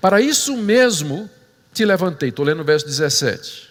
[0.01, 1.29] Para isso mesmo
[1.73, 3.65] te levantei, estou lendo o verso 17.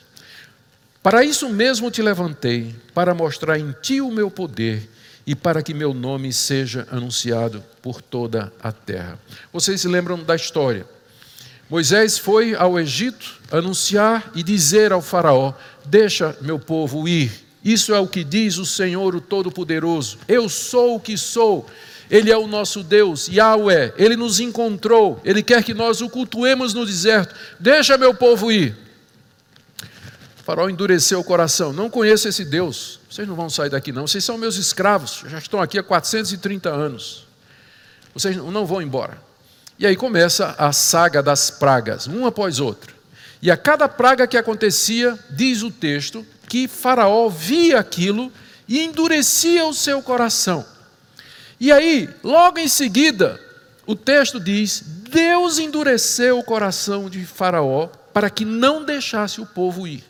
[1.02, 4.88] Para isso mesmo te levantei, para mostrar em ti o meu poder
[5.26, 9.18] e para que meu nome seja anunciado por toda a terra.
[9.52, 10.87] Vocês se lembram da história?
[11.68, 17.32] Moisés foi ao Egito anunciar e dizer ao Faraó: Deixa meu povo ir.
[17.64, 20.18] Isso é o que diz o Senhor, o Todo-Poderoso.
[20.28, 21.66] Eu sou o que sou.
[22.10, 23.94] Ele é o nosso Deus, Yahweh.
[23.96, 25.18] Ele nos encontrou.
[25.24, 27.34] Ele quer que nós o cultuemos no deserto.
[27.58, 28.76] Deixa meu povo ir.
[30.38, 31.72] O faraó endureceu o coração.
[31.72, 33.00] Não conheço esse Deus.
[33.14, 34.09] Vocês não vão sair daqui, não.
[34.09, 35.22] Vocês são meus escravos.
[35.29, 37.29] Já estão aqui há 430 anos.
[38.12, 39.22] Vocês não vão embora.
[39.79, 42.92] E aí começa a saga das pragas, uma após outra.
[43.40, 48.33] E a cada praga que acontecia, diz o texto, que Faraó via aquilo
[48.66, 50.66] e endurecia o seu coração.
[51.61, 53.40] E aí, logo em seguida,
[53.87, 59.87] o texto diz: Deus endureceu o coração de Faraó para que não deixasse o povo
[59.87, 60.02] ir.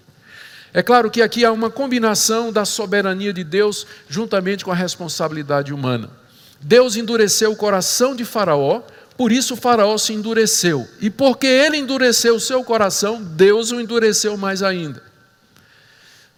[0.77, 5.73] É claro que aqui há uma combinação da soberania de Deus juntamente com a responsabilidade
[5.73, 6.11] humana.
[6.61, 8.83] Deus endureceu o coração de Faraó,
[9.17, 10.89] por isso Faraó se endureceu.
[11.01, 15.01] E porque ele endureceu o seu coração, Deus o endureceu mais ainda.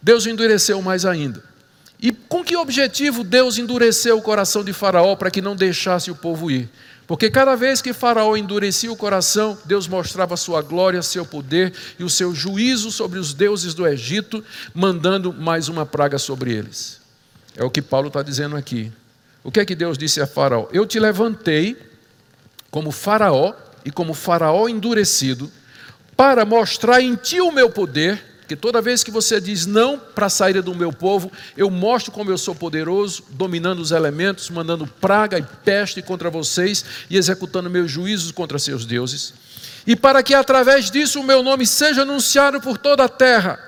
[0.02, 1.42] Deus o endureceu mais ainda.
[1.98, 6.14] E com que objetivo Deus endureceu o coração de Faraó para que não deixasse o
[6.14, 6.68] povo ir?
[7.06, 12.04] Porque cada vez que Faraó endurecia o coração, Deus mostrava sua glória, seu poder e
[12.04, 14.44] o seu juízo sobre os deuses do Egito,
[14.74, 17.00] mandando mais uma praga sobre eles.
[17.56, 18.92] É o que Paulo está dizendo aqui.
[19.44, 20.66] O que é que Deus disse a Faraó?
[20.72, 21.76] Eu te levantei
[22.70, 23.54] como Faraó
[23.84, 25.50] e como Faraó endurecido,
[26.16, 30.26] para mostrar em ti o meu poder, que toda vez que você diz não para
[30.26, 34.86] a saída do meu povo, eu mostro como eu sou poderoso, dominando os elementos, mandando
[34.86, 39.34] praga e peste contra vocês e executando meus juízos contra seus deuses.
[39.86, 43.58] E para que através disso o meu nome seja anunciado por toda a terra.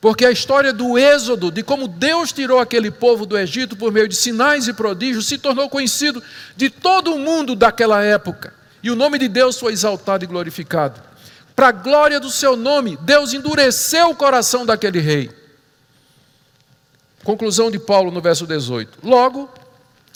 [0.00, 4.06] Porque a história do êxodo, de como Deus tirou aquele povo do Egito por meio
[4.06, 6.22] de sinais e prodígios, se tornou conhecido
[6.56, 8.52] de todo o mundo daquela época.
[8.82, 11.05] E o nome de Deus foi exaltado e glorificado.
[11.56, 15.30] Para a glória do seu nome, Deus endureceu o coração daquele rei.
[17.24, 18.98] Conclusão de Paulo no verso 18.
[19.02, 19.50] Logo,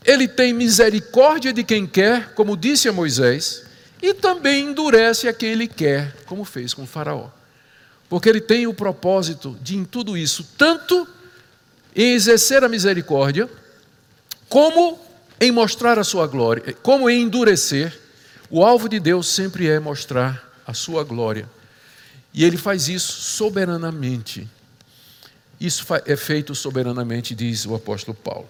[0.05, 3.64] ele tem misericórdia de quem quer, como disse a Moisés,
[4.03, 7.30] e também endurece a quem ele quer, como fez com Faraó.
[8.07, 11.09] Porque ele tem o propósito de, em tudo isso, tanto
[11.97, 13.49] em exercer a misericórdia,
[14.47, 15.01] como
[15.41, 17.99] em mostrar a sua glória, como em endurecer.
[18.51, 21.49] O alvo de Deus sempre é mostrar a sua glória.
[22.33, 24.49] E ele faz isso soberanamente.
[25.61, 28.49] Isso é feito soberanamente, diz o apóstolo Paulo.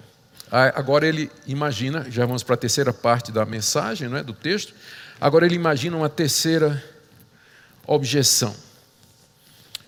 [0.51, 4.75] Agora ele imagina, já vamos para a terceira parte da mensagem, não é, do texto.
[5.21, 6.83] Agora ele imagina uma terceira
[7.87, 8.55] objeção.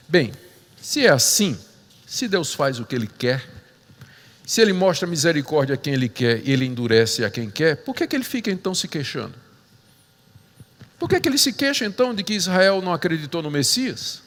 [0.09, 0.33] Bem,
[0.80, 1.59] se é assim,
[2.07, 3.49] se Deus faz o que Ele quer,
[4.45, 7.95] se Ele mostra misericórdia a quem Ele quer e Ele endurece a quem quer, por
[7.95, 9.35] que, que Ele fica então se queixando?
[11.03, 14.22] Por que, que ele se queixa então de que Israel não acreditou no Messias?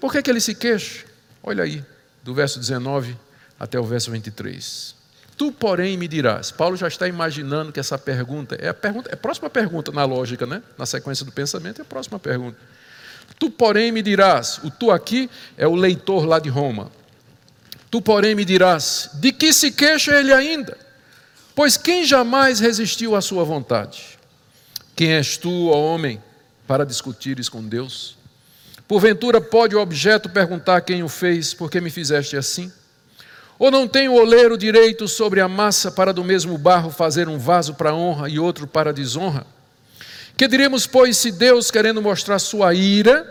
[0.00, 1.04] Por que, que ele se queixa?
[1.40, 1.84] Olha aí,
[2.24, 3.16] do verso 19
[3.60, 4.92] até o verso 23.
[5.36, 6.50] Tu, porém, me dirás.
[6.50, 10.04] Paulo já está imaginando que essa pergunta é a pergunta, é a próxima pergunta na
[10.04, 10.64] lógica, né?
[10.76, 12.58] Na sequência do pensamento é a próxima pergunta.
[13.38, 16.90] Tu, porém, me dirás, o tu aqui é o leitor lá de Roma.
[17.88, 20.76] Tu, porém, me dirás, de que se queixa ele ainda?
[21.54, 24.20] Pois quem jamais resistiu à sua vontade?
[24.94, 26.22] Quem és tu, ó homem,
[26.66, 28.16] para discutires com Deus?
[28.86, 32.70] Porventura pode o objeto perguntar quem o fez, por que me fizeste assim?
[33.58, 37.38] Ou não tem o oleiro direito sobre a massa para do mesmo barro fazer um
[37.38, 39.46] vaso para honra e outro para desonra?
[40.36, 43.24] Que diríamos, pois, se Deus, querendo mostrar sua ira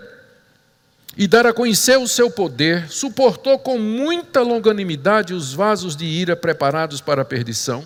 [1.18, 6.36] e dar a conhecer o seu poder, suportou com muita longanimidade os vasos de ira
[6.36, 7.86] preparados para a perdição,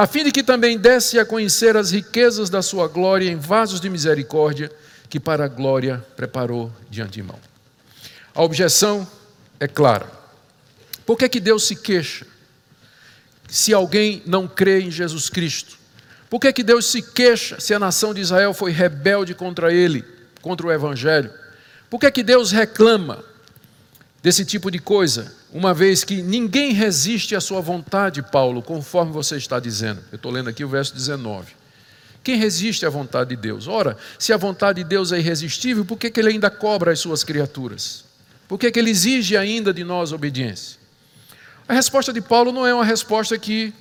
[0.00, 3.82] a fim de que também desse a conhecer as riquezas da sua glória em vasos
[3.82, 4.72] de misericórdia,
[5.10, 7.38] que para a glória preparou de antemão.
[8.34, 9.06] A objeção
[9.60, 10.10] é clara.
[11.04, 12.26] Por que, é que Deus se queixa
[13.46, 15.76] se alguém não crê em Jesus Cristo?
[16.30, 20.02] Por que, que Deus se queixa se a nação de Israel foi rebelde contra ele,
[20.40, 21.30] contra o Evangelho?
[21.90, 23.22] Por que, que Deus reclama
[24.22, 29.36] desse tipo de coisa, uma vez que ninguém resiste à sua vontade, Paulo, conforme você
[29.36, 30.02] está dizendo?
[30.12, 31.54] Eu estou lendo aqui o verso 19.
[32.22, 33.66] Quem resiste à vontade de Deus?
[33.66, 37.00] Ora, se a vontade de Deus é irresistível, por que, que ele ainda cobra as
[37.00, 38.04] suas criaturas?
[38.46, 40.78] Por que, que ele exige ainda de nós obediência?
[41.66, 43.72] A resposta de Paulo não é uma resposta que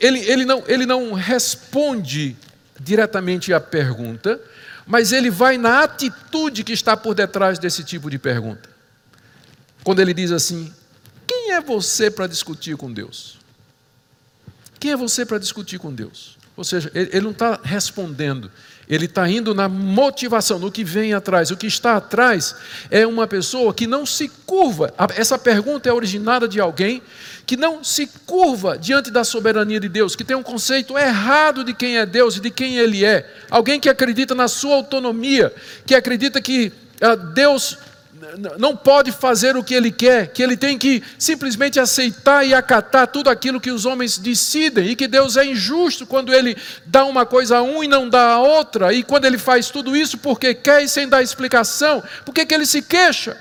[0.00, 2.36] ele, ele, não, ele não responde
[2.78, 4.40] diretamente à pergunta,
[4.90, 8.68] mas ele vai na atitude que está por detrás desse tipo de pergunta.
[9.84, 10.74] Quando ele diz assim:
[11.28, 13.38] Quem é você para discutir com Deus?
[14.80, 16.36] Quem é você para discutir com Deus?
[16.56, 18.50] Ou seja, ele, não está respondendo,
[18.90, 21.52] ele está indo na motivação, no que vem atrás.
[21.52, 22.56] O que está atrás
[22.90, 24.92] é uma pessoa que não se curva.
[25.16, 27.00] Essa pergunta é originada de alguém
[27.46, 31.72] que não se curva diante da soberania de Deus, que tem um conceito errado de
[31.72, 33.32] quem é Deus e de quem Ele é.
[33.48, 35.54] Alguém que acredita na sua autonomia,
[35.86, 37.78] que acredita que ah, Deus
[38.58, 43.06] não pode fazer o que ele quer, que ele tem que simplesmente aceitar e acatar
[43.06, 46.56] tudo aquilo que os homens decidem, e que Deus é injusto quando ele
[46.86, 49.96] dá uma coisa a um e não dá a outra, e quando ele faz tudo
[49.96, 53.36] isso porque quer e sem dar explicação, por que ele se queixa?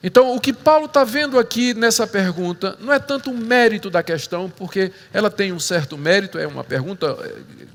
[0.00, 4.00] Então, o que Paulo está vendo aqui nessa pergunta não é tanto o mérito da
[4.00, 7.34] questão, porque ela tem um certo mérito, é uma pergunta é,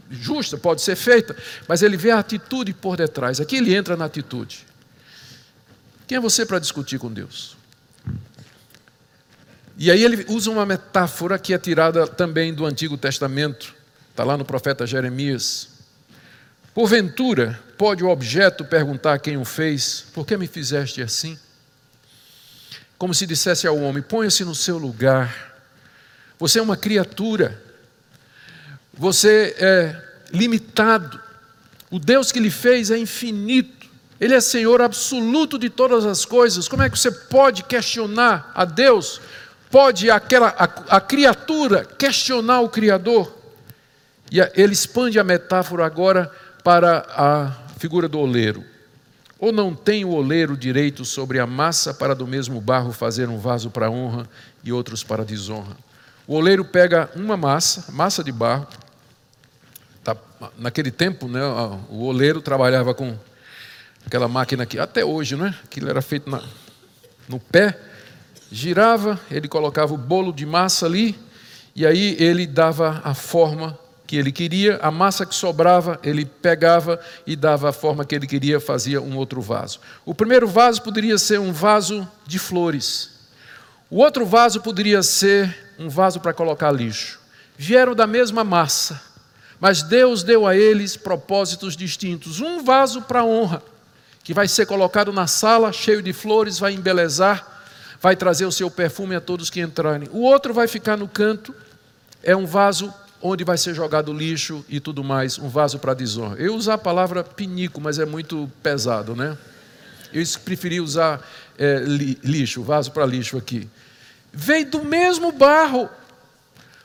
[0.09, 1.35] justa, pode ser feita,
[1.67, 3.41] mas ele vê a atitude por detrás.
[3.41, 4.65] Aqui ele entra na atitude.
[6.13, 7.57] Quem é você para discutir com Deus?
[9.75, 13.73] E aí ele usa uma metáfora que é tirada também do Antigo Testamento,
[14.11, 15.69] está lá no profeta Jeremias.
[16.71, 21.35] Porventura, pode o objeto perguntar a quem o fez: Por que me fizeste assim?
[22.95, 25.57] como se dissesse ao homem: ponha-se no seu lugar.
[26.37, 27.59] Você é uma criatura,
[28.93, 29.99] você é
[30.31, 31.19] limitado.
[31.89, 33.82] O Deus que lhe fez é infinito,
[34.23, 36.69] Ele é Senhor absoluto de todas as coisas.
[36.69, 39.19] Como é que você pode questionar a Deus
[39.69, 43.37] pode aquela, a, a criatura questionar o Criador?
[44.31, 46.31] E ele expande a metáfora agora
[46.63, 48.63] para a figura do oleiro.
[49.37, 53.37] Ou não tem o oleiro direito sobre a massa para do mesmo barro fazer um
[53.37, 54.25] vaso para honra
[54.63, 55.75] e outros para desonra?
[56.25, 58.69] O oleiro pega uma massa, massa de barro.
[60.01, 60.15] Tá,
[60.57, 61.41] naquele tempo, né,
[61.89, 63.17] o oleiro trabalhava com
[64.05, 65.55] aquela máquina que até hoje, não é?
[65.63, 66.41] Aquilo era feito na,
[67.27, 67.79] no pé,
[68.51, 71.17] girava, ele colocava o bolo de massa ali
[71.75, 76.99] e aí ele dava a forma que ele queria, a massa que sobrava, ele pegava
[77.25, 79.79] e dava a forma que ele queria, fazia um outro vaso.
[80.05, 83.09] O primeiro vaso poderia ser um vaso de flores.
[83.89, 87.19] O outro vaso poderia ser um vaso para colocar lixo.
[87.57, 89.01] Vieram da mesma massa,
[89.59, 92.39] mas Deus deu a eles propósitos distintos.
[92.39, 93.63] Um vaso para honra,
[94.23, 97.45] que vai ser colocado na sala, cheio de flores, vai embelezar,
[97.99, 100.07] vai trazer o seu perfume a todos que entrarem.
[100.11, 101.53] O outro vai ficar no canto,
[102.23, 106.37] é um vaso onde vai ser jogado lixo e tudo mais, um vaso para desonra.
[106.37, 109.37] Eu usar a palavra pinico, mas é muito pesado, né?
[110.11, 111.21] Eu preferi usar
[111.57, 111.79] é,
[112.23, 113.67] lixo, vaso para lixo aqui.
[114.31, 115.89] Veio do mesmo barro,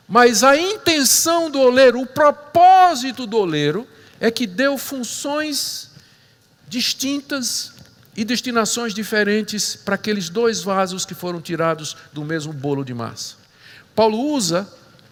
[0.09, 3.87] mas a intenção do oleiro, o propósito do oleiro,
[4.21, 5.88] é que deu funções
[6.69, 7.73] distintas
[8.17, 13.37] e destinações diferentes para aqueles dois vasos que foram tirados do mesmo bolo de massa.
[13.95, 14.69] Paulo usa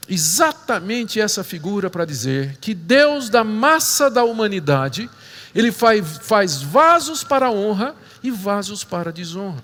[0.09, 5.11] exatamente essa figura para dizer que Deus, da massa da humanidade,
[5.55, 9.63] ele faz, faz vasos para honra e vasos para desonra.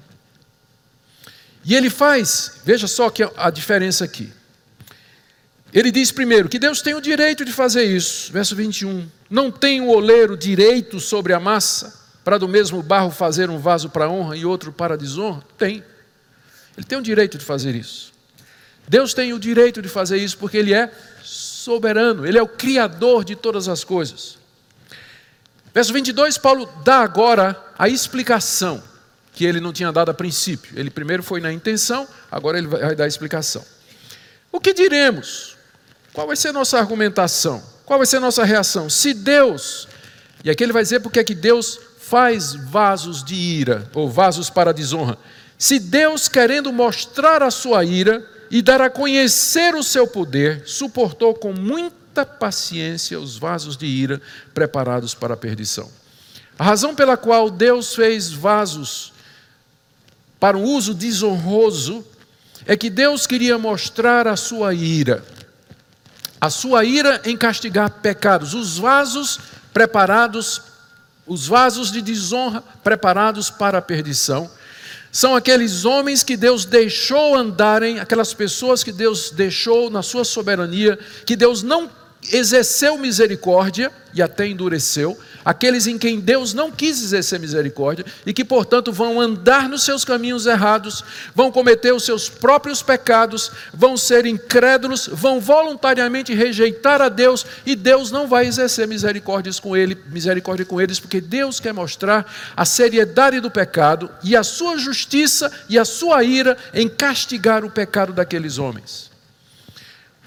[1.64, 4.32] E ele faz, veja só que a diferença aqui.
[5.72, 9.08] Ele diz primeiro que Deus tem o direito de fazer isso, verso 21.
[9.30, 13.88] Não tem o oleiro direito sobre a massa, para do mesmo barro fazer um vaso
[13.88, 15.42] para honra e outro para desonra?
[15.56, 15.82] Tem.
[16.76, 18.12] Ele tem o direito de fazer isso.
[18.86, 20.92] Deus tem o direito de fazer isso porque Ele é
[21.22, 24.38] soberano, Ele é o Criador de todas as coisas.
[25.72, 28.82] Verso 22, Paulo dá agora a explicação
[29.32, 30.78] que ele não tinha dado a princípio.
[30.78, 33.64] Ele primeiro foi na intenção, agora ele vai dar a explicação.
[34.50, 35.56] O que diremos?
[36.12, 37.62] Qual vai ser a nossa argumentação?
[37.84, 38.90] Qual vai ser a nossa reação?
[38.90, 39.88] Se Deus,
[40.44, 44.50] e aqui ele vai dizer porque é que Deus faz vasos de ira, ou vasos
[44.50, 45.16] para desonra.
[45.56, 51.32] Se Deus, querendo mostrar a sua ira, e dar a conhecer o seu poder, suportou
[51.32, 54.20] com muita paciência os vasos de ira
[54.52, 55.88] preparados para a perdição.
[56.58, 59.10] A razão pela qual Deus fez vasos
[60.38, 62.04] para um uso desonroso
[62.66, 65.24] é que Deus queria mostrar a sua ira.
[66.42, 68.52] A sua ira em castigar pecados.
[68.52, 69.38] Os vasos
[69.72, 70.60] preparados,
[71.24, 74.50] os vasos de desonra preparados para a perdição
[75.12, 80.98] são aqueles homens que Deus deixou andarem, aquelas pessoas que Deus deixou na sua soberania,
[81.24, 81.88] que Deus não
[82.32, 88.44] exerceu misericórdia e até endureceu, aqueles em quem Deus não quis exercer misericórdia e que,
[88.44, 94.26] portanto, vão andar nos seus caminhos errados, vão cometer os seus próprios pecados, vão ser
[94.26, 100.64] incrédulos, vão voluntariamente rejeitar a Deus e Deus não vai exercer misericórdia com, ele, misericórdia
[100.64, 102.24] com eles, porque Deus quer mostrar
[102.56, 107.70] a seriedade do pecado e a sua justiça e a sua ira em castigar o
[107.70, 109.10] pecado daqueles homens.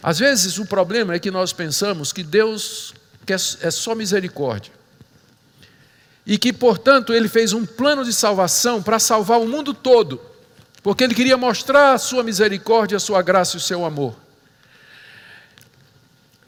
[0.03, 2.93] Às vezes o problema é que nós pensamos que Deus
[3.61, 4.74] é só misericórdia
[6.25, 10.19] e que, portanto, ele fez um plano de salvação para salvar o mundo todo,
[10.81, 14.15] porque ele queria mostrar a sua misericórdia, a sua graça e o seu amor.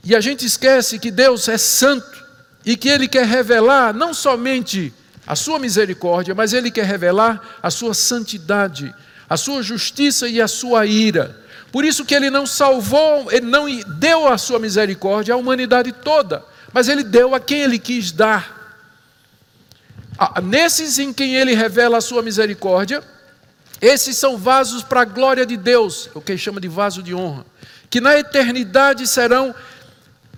[0.03, 2.25] E a gente esquece que Deus é santo
[2.65, 4.93] e que ele quer revelar não somente
[5.25, 8.93] a sua misericórdia, mas ele quer revelar a sua santidade,
[9.30, 11.38] a sua justiça e a sua ira.
[11.71, 13.67] Por isso que ele não salvou, ele não
[13.99, 18.56] deu a sua misericórdia à humanidade toda, mas ele deu a quem ele quis dar.
[20.43, 23.03] Nesses em quem ele revela a sua misericórdia,
[23.80, 27.13] esses são vasos para a glória de Deus, o que ele chama de vaso de
[27.13, 27.45] honra,
[27.89, 29.53] que na eternidade serão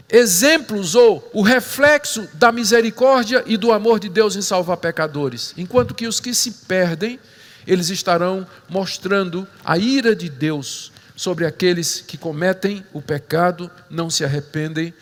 [0.09, 5.93] exemplos ou o reflexo da misericórdia e do amor de Deus em salvar pecadores, enquanto
[5.93, 7.19] que os que se perdem,
[7.65, 14.25] eles estarão mostrando a ira de Deus sobre aqueles que cometem o pecado, não se
[14.25, 14.93] arrependem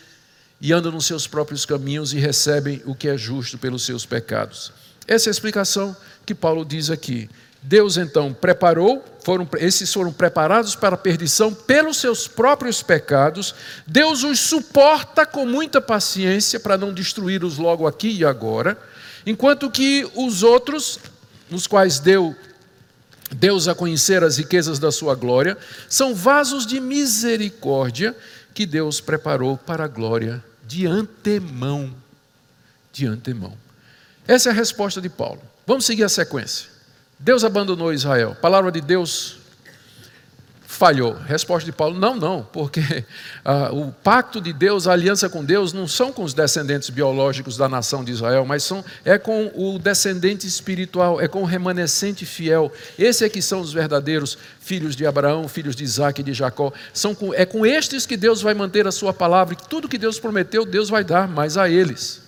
[0.60, 4.72] e andam nos seus próprios caminhos e recebem o que é justo pelos seus pecados.
[5.08, 5.96] Essa é a explicação
[6.26, 7.30] que Paulo diz aqui.
[7.62, 13.54] Deus então preparou, foram, esses foram preparados para a perdição pelos seus próprios pecados.
[13.86, 18.78] Deus os suporta com muita paciência para não destruí-los logo aqui e agora,
[19.26, 21.00] enquanto que os outros,
[21.50, 22.36] nos quais deu
[23.36, 25.58] Deus a conhecer as riquezas da sua glória,
[25.90, 28.16] são vasos de misericórdia
[28.58, 31.94] que Deus preparou para a glória de antemão.
[32.92, 33.54] De antemão.
[34.28, 35.40] Essa é a resposta de Paulo.
[35.68, 36.68] Vamos seguir a sequência.
[37.20, 38.36] Deus abandonou Israel.
[38.42, 39.38] Palavra de Deus
[40.68, 41.14] falhou?
[41.14, 42.82] Resposta de Paulo: não, não, porque
[43.44, 47.56] ah, o pacto de Deus, a aliança com Deus, não são com os descendentes biológicos
[47.56, 52.26] da nação de Israel, mas são, é com o descendente espiritual, é com o remanescente
[52.26, 52.72] fiel.
[53.00, 56.74] Esse é que são os verdadeiros filhos de Abraão, filhos de Isaac e de Jacó.
[56.94, 59.98] São com, é com estes que Deus vai manter a sua palavra, e tudo que
[59.98, 62.27] Deus prometeu, Deus vai dar mais a eles.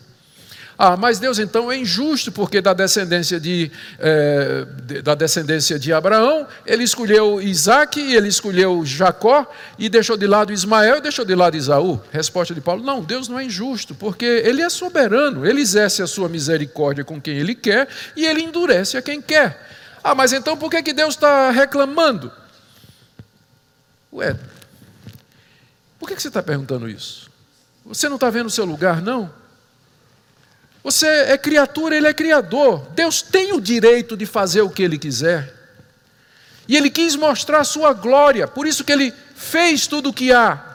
[0.82, 3.70] Ah, mas Deus então é injusto, porque da descendência de,
[4.00, 4.66] é,
[5.04, 9.46] da descendência de Abraão, ele escolheu Isaac, ele escolheu Jacó,
[9.78, 12.02] e deixou de lado Ismael e deixou de lado Isaú.
[12.14, 16.08] Resposta de Paulo: não, Deus não é injusto, porque ele é soberano, ele exerce a
[16.08, 19.62] sua misericórdia com quem ele quer e ele endurece a quem quer.
[20.02, 22.32] Ah, mas então por que, que Deus está reclamando?
[24.14, 24.34] Ué,
[26.00, 27.30] por que, que você está perguntando isso?
[27.86, 29.30] Você não está vendo o seu lugar, não?
[30.84, 32.88] Você é criatura, ele é criador.
[32.92, 35.54] Deus tem o direito de fazer o que ele quiser.
[36.68, 40.32] E ele quis mostrar a sua glória, por isso que ele fez tudo o que
[40.32, 40.68] há.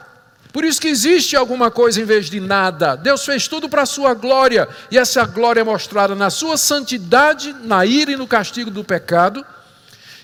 [0.51, 2.95] Por isso que existe alguma coisa em vez de nada.
[2.95, 7.53] Deus fez tudo para a sua glória, e essa glória é mostrada na sua santidade,
[7.63, 9.45] na ira e no castigo do pecado,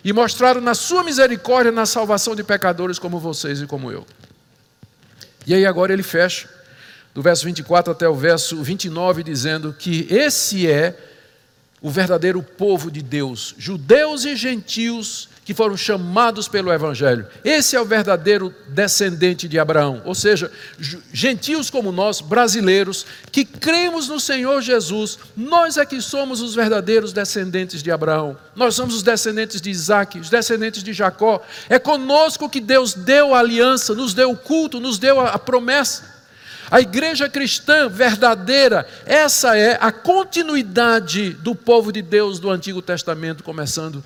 [0.03, 4.05] e mostrada na sua misericórdia na salvação de pecadores como vocês e como eu.
[5.47, 6.47] E aí agora ele fecha
[7.14, 10.97] do verso 24 até o verso 29, dizendo que esse é
[11.82, 17.26] o verdadeiro povo de Deus, judeus e gentios que foram chamados pelo Evangelho.
[17.43, 20.51] Esse é o verdadeiro descendente de Abraão, ou seja,
[21.12, 27.12] gentios como nós, brasileiros, que cremos no Senhor Jesus, nós é que somos os verdadeiros
[27.12, 28.38] descendentes de Abraão.
[28.55, 31.41] Nós somos os descendentes de Isaac, os descendentes de Jacó.
[31.68, 36.11] É conosco que Deus deu a aliança, nos deu o culto, nos deu a promessa.
[36.72, 43.43] A igreja cristã verdadeira, essa é a continuidade do povo de Deus do Antigo Testamento,
[43.43, 44.01] começando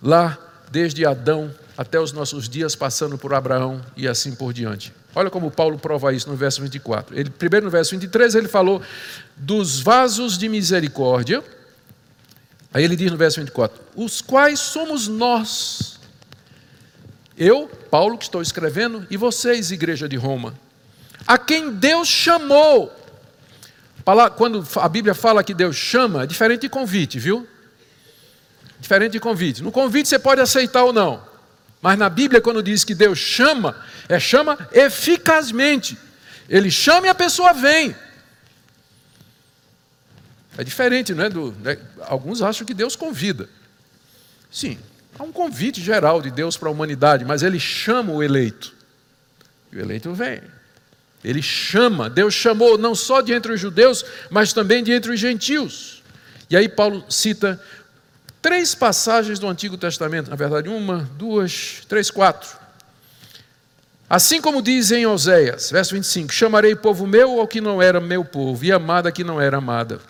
[0.00, 0.38] lá
[0.70, 4.92] desde Adão até os nossos dias, passando por Abraão e assim por diante.
[5.16, 7.18] Olha como Paulo prova isso no verso 24.
[7.18, 8.80] Ele, primeiro no verso 23, ele falou
[9.36, 11.42] dos vasos de misericórdia.
[12.72, 15.98] Aí ele diz no verso 24: os quais somos nós.
[17.36, 20.54] Eu, Paulo, que estou escrevendo, e vocês, igreja de Roma
[21.26, 22.96] a quem Deus chamou.
[24.36, 27.46] Quando a Bíblia fala que Deus chama, é diferente de convite, viu?
[28.80, 29.62] Diferente de convite.
[29.62, 31.22] No convite você pode aceitar ou não.
[31.82, 33.76] Mas na Bíblia, quando diz que Deus chama,
[34.08, 35.96] é chama eficazmente.
[36.48, 37.94] Ele chama e a pessoa vem.
[40.58, 41.30] É diferente, não é?
[41.30, 41.78] Do, né?
[42.00, 43.48] Alguns acham que Deus convida.
[44.50, 44.78] Sim,
[45.18, 48.74] há um convite geral de Deus para a humanidade, mas ele chama o eleito.
[49.70, 50.42] E o eleito vem.
[51.22, 55.20] Ele chama, Deus chamou não só de entre os judeus, mas também de entre os
[55.20, 56.02] gentios.
[56.48, 57.60] E aí Paulo cita
[58.40, 62.58] três passagens do Antigo Testamento, na verdade, uma, duas, três, quatro.
[64.08, 68.24] Assim como diz em Oséias, verso 25: Chamarei povo meu ao que não era meu
[68.24, 70.00] povo, e amada que não era amada.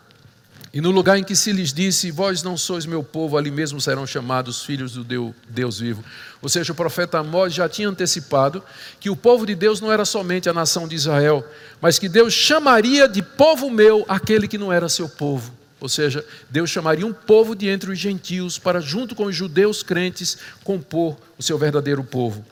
[0.73, 3.81] E no lugar em que se lhes disse: Vós não sois meu povo, ali mesmo
[3.81, 6.05] serão chamados filhos do Deus vivo.
[6.41, 8.63] Ou seja, o profeta Amós já tinha antecipado
[9.01, 11.45] que o povo de Deus não era somente a nação de Israel,
[11.81, 15.53] mas que Deus chamaria de povo meu aquele que não era seu povo.
[15.81, 19.83] Ou seja, Deus chamaria um povo de entre os gentios para, junto com os judeus
[19.83, 22.45] crentes, compor o seu verdadeiro povo.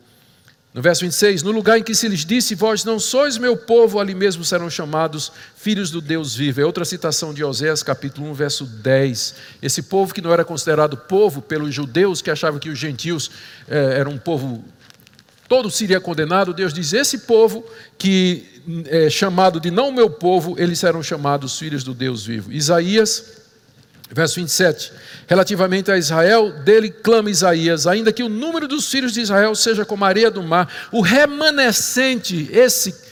[0.74, 3.98] No verso 26, no lugar em que se lhes disse, vós não sois meu povo,
[3.98, 6.60] ali mesmo serão chamados filhos do Deus vivo.
[6.60, 9.34] É outra citação de Oséias, capítulo 1, verso 10.
[9.62, 13.30] Esse povo que não era considerado povo pelos judeus, que achavam que os gentios
[13.66, 14.62] eh, eram um povo,
[15.48, 17.64] todo seria condenado, Deus diz, esse povo
[17.96, 22.52] que é chamado de não meu povo, eles serão chamados filhos do Deus vivo.
[22.52, 23.47] Isaías
[24.10, 24.92] Verso 27.
[25.26, 29.84] Relativamente a Israel, dele clama Isaías: ainda que o número dos filhos de Israel seja
[29.84, 33.08] como a areia do mar, o remanescente, esse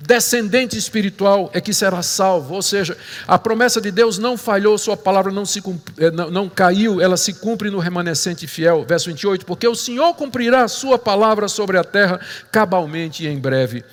[0.00, 2.54] descendente espiritual é que será salvo.
[2.54, 5.62] Ou seja, a promessa de Deus não falhou, sua palavra não, se,
[5.98, 8.84] eh, não, caiu, ela se cumpre no remanescente fiel.
[8.84, 9.46] Verso 28.
[9.46, 12.18] Porque o Senhor cumprirá sua palavra sobre a terra
[12.50, 13.84] cabalmente e em breve.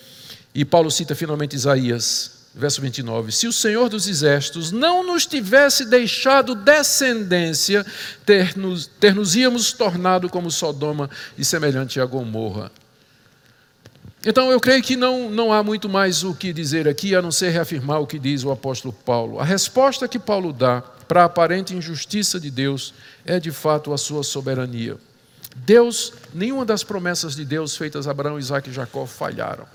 [0.55, 5.85] E Paulo cita finalmente Isaías verso 29, se o Senhor dos Exércitos não nos tivesse
[5.85, 7.85] deixado descendência,
[8.25, 12.71] ter-nos ter íamos tornado como Sodoma e semelhante a Gomorra.
[14.25, 17.31] Então eu creio que não, não há muito mais o que dizer aqui, a não
[17.31, 19.39] ser reafirmar o que diz o apóstolo Paulo.
[19.39, 22.93] A resposta que Paulo dá para a aparente injustiça de Deus
[23.25, 24.97] é de fato a sua soberania.
[25.55, 29.65] Deus, nenhuma das promessas de Deus feitas a Abraão, Isaac e Jacó falharam,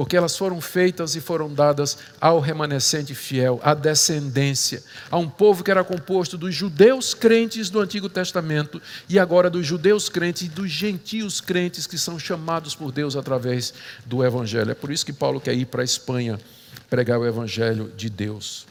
[0.00, 5.62] porque elas foram feitas e foram dadas ao remanescente fiel, à descendência, a um povo
[5.62, 8.80] que era composto dos judeus crentes do Antigo Testamento
[9.10, 13.74] e agora dos judeus crentes e dos gentios crentes que são chamados por Deus através
[14.06, 14.70] do Evangelho.
[14.70, 16.40] É por isso que Paulo quer ir para a Espanha
[16.88, 18.66] pregar o Evangelho de Deus.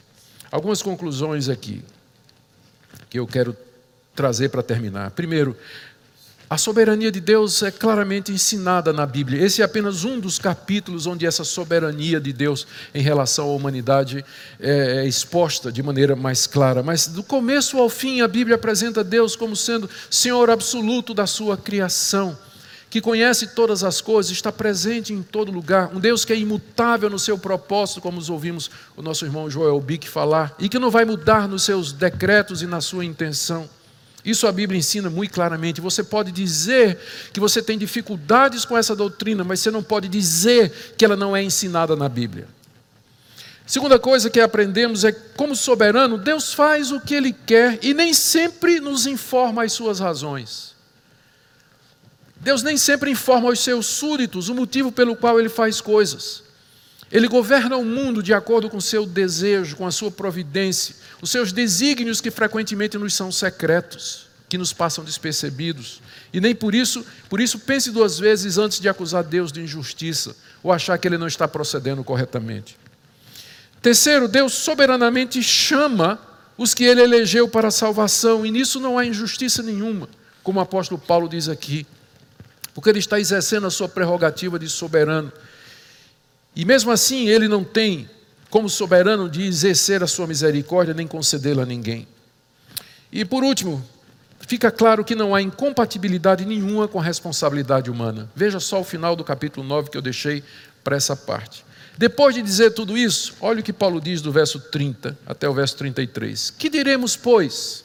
[0.52, 1.84] Algumas conclusões aqui
[3.08, 3.56] que eu quero
[4.16, 5.12] trazer para terminar.
[5.12, 5.56] Primeiro,
[6.50, 9.44] a soberania de Deus é claramente ensinada na Bíblia.
[9.44, 14.26] Esse é apenas um dos capítulos onde essa soberania de Deus em relação à humanidade
[14.60, 16.82] é, é exposta de maneira mais clara.
[16.82, 21.56] Mas do começo ao fim, a Bíblia apresenta Deus como sendo Senhor absoluto da sua
[21.56, 22.36] criação,
[22.90, 25.92] que conhece todas as coisas, está presente em todo lugar.
[25.96, 30.10] Um Deus que é imutável no seu propósito, como ouvimos o nosso irmão Joel Bick
[30.10, 33.70] falar, e que não vai mudar nos seus decretos e na sua intenção.
[34.24, 35.80] Isso a Bíblia ensina muito claramente.
[35.82, 36.98] Você pode dizer
[37.32, 41.36] que você tem dificuldades com essa doutrina, mas você não pode dizer que ela não
[41.36, 42.48] é ensinada na Bíblia.
[43.66, 48.14] Segunda coisa que aprendemos é como soberano, Deus faz o que ele quer e nem
[48.16, 50.76] sempre nos informa as suas razões.
[52.38, 56.49] Deus nem sempre informa aos seus súditos o motivo pelo qual ele faz coisas.
[57.12, 61.32] Ele governa o mundo de acordo com o seu desejo, com a sua providência, os
[61.32, 66.02] seus desígnios que frequentemente nos são secretos, que nos passam despercebidos.
[66.32, 70.36] E nem por isso, por isso pense duas vezes antes de acusar Deus de injustiça
[70.62, 72.78] ou achar que ele não está procedendo corretamente.
[73.82, 76.20] Terceiro, Deus soberanamente chama
[76.58, 80.10] os que ele elegeu para a salvação, e nisso não há injustiça nenhuma,
[80.44, 81.88] como o apóstolo Paulo diz aqui,
[82.74, 85.32] porque ele está exercendo a sua prerrogativa de soberano.
[86.56, 88.10] E mesmo assim, ele não tem
[88.50, 92.08] como soberano de exercer a sua misericórdia nem concedê-la a ninguém.
[93.12, 93.84] E por último,
[94.40, 98.30] fica claro que não há incompatibilidade nenhuma com a responsabilidade humana.
[98.36, 100.44] Veja só o final do capítulo 9 que eu deixei
[100.84, 101.64] para essa parte.
[101.98, 105.54] Depois de dizer tudo isso, olha o que Paulo diz do verso 30 até o
[105.54, 106.52] verso 33.
[106.52, 107.84] Que diremos, pois?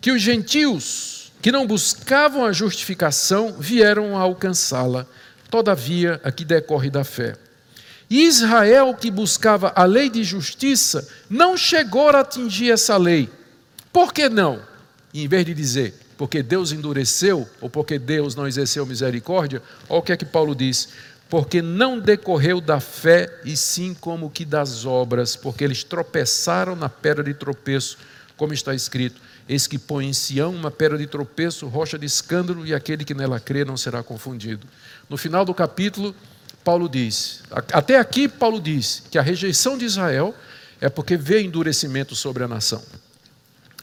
[0.00, 5.06] Que os gentios que não buscavam a justificação vieram a alcançá-la.
[5.50, 7.36] Todavia, aqui decorre da fé.
[8.10, 13.30] Israel, que buscava a lei de justiça, não chegou a atingir essa lei.
[13.92, 14.60] Por que não?
[15.14, 20.02] em vez de dizer, porque Deus endureceu, ou porque Deus não exerceu misericórdia, olha o
[20.02, 20.88] que é que Paulo diz.
[21.30, 26.88] Porque não decorreu da fé, e sim como que das obras, porque eles tropeçaram na
[26.88, 27.96] pedra de tropeço,
[28.36, 32.66] como está escrito: Eis que põe em Sião uma pedra de tropeço, rocha de escândalo,
[32.66, 34.66] e aquele que nela crê não será confundido.
[35.08, 36.14] No final do capítulo,
[36.64, 37.42] Paulo diz,
[37.72, 40.34] até aqui Paulo diz que a rejeição de Israel
[40.80, 42.82] é porque vê endurecimento sobre a nação.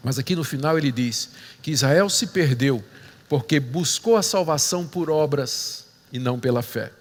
[0.04, 1.30] Mas aqui no final ele diz
[1.62, 2.84] que Israel se perdeu
[3.30, 6.92] porque buscou a salvação por obras e não pela fé.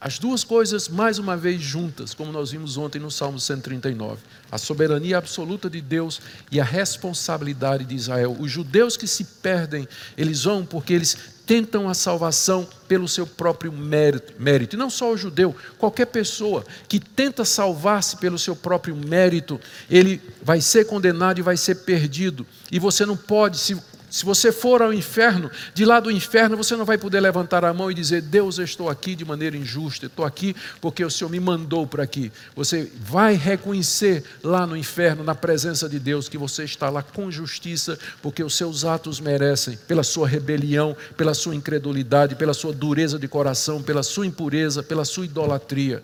[0.00, 4.22] As duas coisas, mais uma vez, juntas, como nós vimos ontem no Salmo 139.
[4.50, 6.20] A soberania absoluta de Deus
[6.52, 8.36] e a responsabilidade de Israel.
[8.38, 11.16] Os judeus que se perdem, eles vão porque eles
[11.48, 14.76] tentam a salvação pelo seu próprio mérito, mérito.
[14.76, 19.58] E não só o judeu, qualquer pessoa que tenta salvar-se pelo seu próprio mérito,
[19.90, 22.46] ele vai ser condenado e vai ser perdido.
[22.70, 23.74] E você não pode, se
[24.10, 27.74] se você for ao inferno, de lá do inferno você não vai poder levantar a
[27.74, 31.30] mão e dizer: Deus, eu estou aqui de maneira injusta, estou aqui porque o Senhor
[31.30, 32.32] me mandou para aqui.
[32.56, 37.30] Você vai reconhecer lá no inferno, na presença de Deus, que você está lá com
[37.30, 43.18] justiça, porque os seus atos merecem, pela sua rebelião, pela sua incredulidade, pela sua dureza
[43.18, 46.02] de coração, pela sua impureza, pela sua idolatria.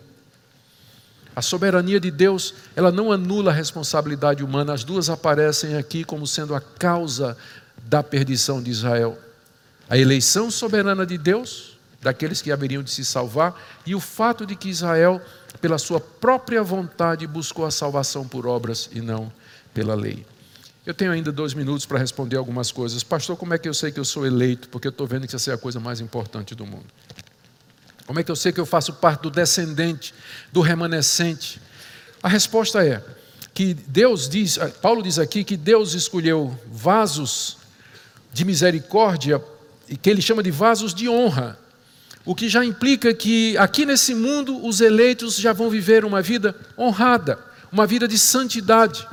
[1.37, 6.27] A soberania de Deus, ela não anula a responsabilidade humana, as duas aparecem aqui como
[6.27, 7.37] sendo a causa
[7.83, 9.19] da perdição de Israel.
[9.89, 13.55] A eleição soberana de Deus, daqueles que haveriam de se salvar,
[13.87, 15.21] e o fato de que Israel,
[15.61, 19.33] pela sua própria vontade, buscou a salvação por obras e não
[19.73, 20.25] pela lei.
[20.87, 23.03] Eu tenho ainda dois minutos para responder algumas coisas.
[23.03, 24.69] Pastor, como é que eu sei que eu sou eleito?
[24.69, 26.85] Porque eu estou vendo que essa é a coisa mais importante do mundo.
[28.07, 30.15] Como é que eu sei que eu faço parte do descendente,
[30.53, 31.61] do remanescente?
[32.23, 33.03] A resposta é
[33.55, 37.64] que Deus diz, Paulo diz aqui que Deus escolheu vasos
[38.35, 39.41] de misericórdia,
[40.03, 41.57] que ele chama de vasos de honra.
[42.25, 46.55] O que já implica que aqui nesse mundo os eleitos já vão viver uma vida
[46.77, 47.39] honrada,
[47.71, 49.07] uma vida de santidade.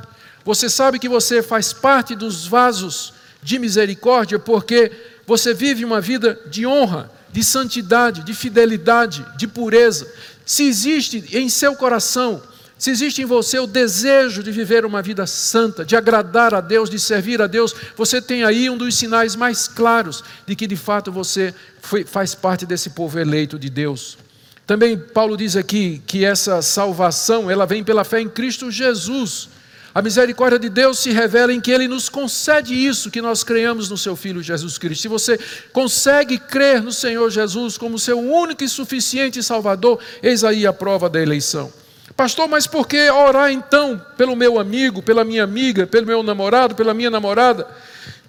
[0.44, 4.90] Você sabe que você faz parte dos vasos de misericórdia porque
[5.24, 10.12] você vive uma vida de honra, de santidade, de fidelidade, de pureza,
[10.44, 12.42] se existe em seu coração,
[12.82, 16.90] se existe em você o desejo de viver uma vida santa, de agradar a Deus,
[16.90, 20.74] de servir a Deus, você tem aí um dos sinais mais claros de que de
[20.74, 24.18] fato você foi, faz parte desse povo eleito de Deus.
[24.66, 29.48] Também Paulo diz aqui que essa salvação, ela vem pela fé em Cristo Jesus.
[29.94, 33.90] A misericórdia de Deus se revela em que Ele nos concede isso, que nós creamos
[33.90, 35.02] no Seu Filho Jesus Cristo.
[35.02, 35.38] Se você
[35.72, 41.08] consegue crer no Senhor Jesus como seu único e suficiente Salvador, eis aí a prova
[41.08, 41.72] da eleição.
[42.16, 46.74] Pastor, mas por que orar então pelo meu amigo, pela minha amiga, pelo meu namorado,
[46.74, 47.66] pela minha namorada,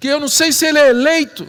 [0.00, 1.48] que eu não sei se ele é eleito?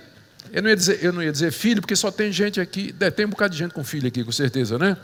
[0.52, 3.26] Eu não ia dizer, eu não ia dizer filho, porque só tem gente aqui, tem
[3.26, 4.96] um bocado de gente com filho aqui, com certeza, né?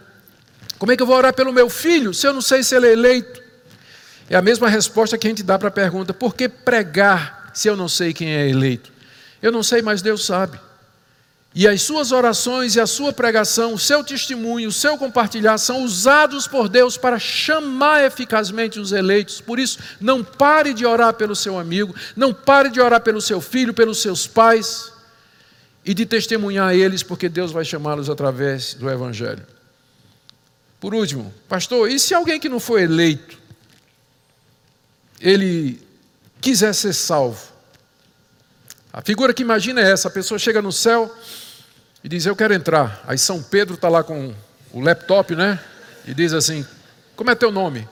[0.77, 2.87] Como é que eu vou orar pelo meu filho se eu não sei se ele
[2.87, 3.41] é eleito?
[4.29, 7.67] É a mesma resposta que a gente dá para a pergunta: por que pregar se
[7.67, 8.91] eu não sei quem é eleito?
[9.41, 10.57] Eu não sei, mas Deus sabe.
[11.53, 15.83] E as suas orações e a sua pregação, o seu testemunho, o seu compartilhar são
[15.83, 19.41] usados por Deus para chamar eficazmente os eleitos.
[19.41, 23.41] Por isso, não pare de orar pelo seu amigo, não pare de orar pelo seu
[23.41, 24.93] filho, pelos seus pais
[25.83, 29.45] e de testemunhar a eles, porque Deus vai chamá-los através do Evangelho.
[30.79, 33.41] Por último, pastor, e se alguém que não foi eleito
[35.21, 35.79] ele
[36.41, 37.51] quiser ser salvo.
[38.91, 41.15] A figura que imagina é essa: a pessoa chega no céu
[42.03, 43.03] e diz, Eu quero entrar.
[43.07, 44.33] Aí São Pedro está lá com
[44.73, 45.59] o laptop, né?
[46.05, 46.65] E diz assim:
[47.15, 47.87] Como é teu nome?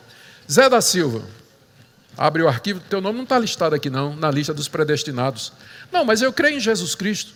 [0.51, 1.23] Zé da Silva.
[2.17, 5.53] Abre o arquivo, teu nome não está listado aqui, não, na lista dos predestinados.
[5.89, 7.33] Não, mas eu creio em Jesus Cristo.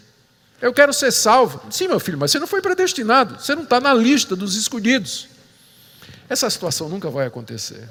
[0.62, 1.62] Eu quero ser salvo.
[1.72, 3.40] Sim, meu filho, mas você não foi predestinado.
[3.40, 5.28] Você não está na lista dos escolhidos.
[6.28, 7.88] Essa situação nunca vai acontecer.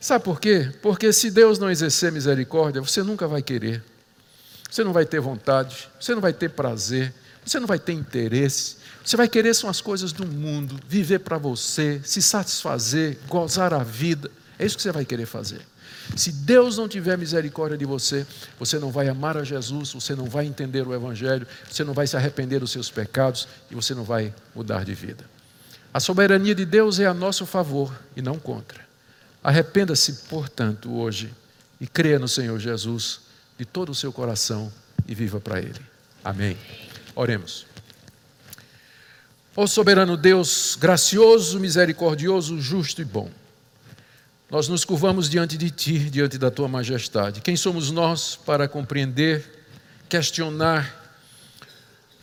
[0.00, 0.72] Sabe por quê?
[0.82, 3.82] Porque se Deus não exercer misericórdia, você nunca vai querer,
[4.68, 7.14] você não vai ter vontade, você não vai ter prazer,
[7.44, 8.76] você não vai ter interesse.
[9.04, 13.82] Você vai querer são as coisas do mundo, viver para você, se satisfazer, gozar a
[13.82, 14.30] vida.
[14.58, 15.60] É isso que você vai querer fazer.
[16.16, 18.26] Se Deus não tiver misericórdia de você,
[18.58, 22.06] você não vai amar a Jesus, você não vai entender o Evangelho, você não vai
[22.06, 25.24] se arrepender dos seus pecados e você não vai mudar de vida.
[25.92, 28.80] A soberania de Deus é a nosso favor e não contra.
[29.42, 31.32] Arrependa-se, portanto, hoje
[31.80, 33.20] e creia no Senhor Jesus
[33.58, 34.72] de todo o seu coração
[35.06, 35.80] e viva para Ele.
[36.24, 36.56] Amém.
[37.14, 37.66] Oremos.
[39.54, 43.30] Ó soberano Deus, gracioso, misericordioso, justo e bom,
[44.50, 47.40] nós nos curvamos diante de Ti, diante da Tua majestade.
[47.40, 49.64] Quem somos nós para compreender,
[50.08, 51.00] questionar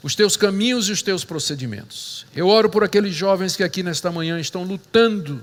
[0.01, 2.25] os Teus caminhos e os Teus procedimentos?
[2.35, 5.41] Eu oro por aqueles jovens que aqui nesta manhã estão lutando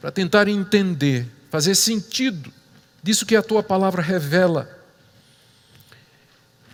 [0.00, 2.52] para tentar entender, fazer sentido
[3.02, 4.77] disso que a tua palavra revela.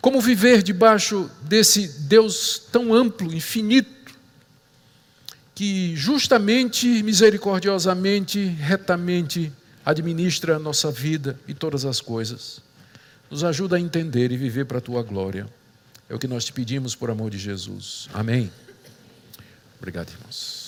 [0.05, 4.15] Como viver debaixo desse Deus tão amplo, infinito,
[5.55, 9.51] que justamente, misericordiosamente, retamente
[9.83, 12.61] administra a nossa vida e todas as coisas.
[13.31, 15.49] Nos ajuda a entender e viver para a tua glória.
[16.07, 18.07] É o que nós te pedimos por amor de Jesus.
[18.13, 18.53] Amém.
[19.79, 20.64] Obrigado, irmãos.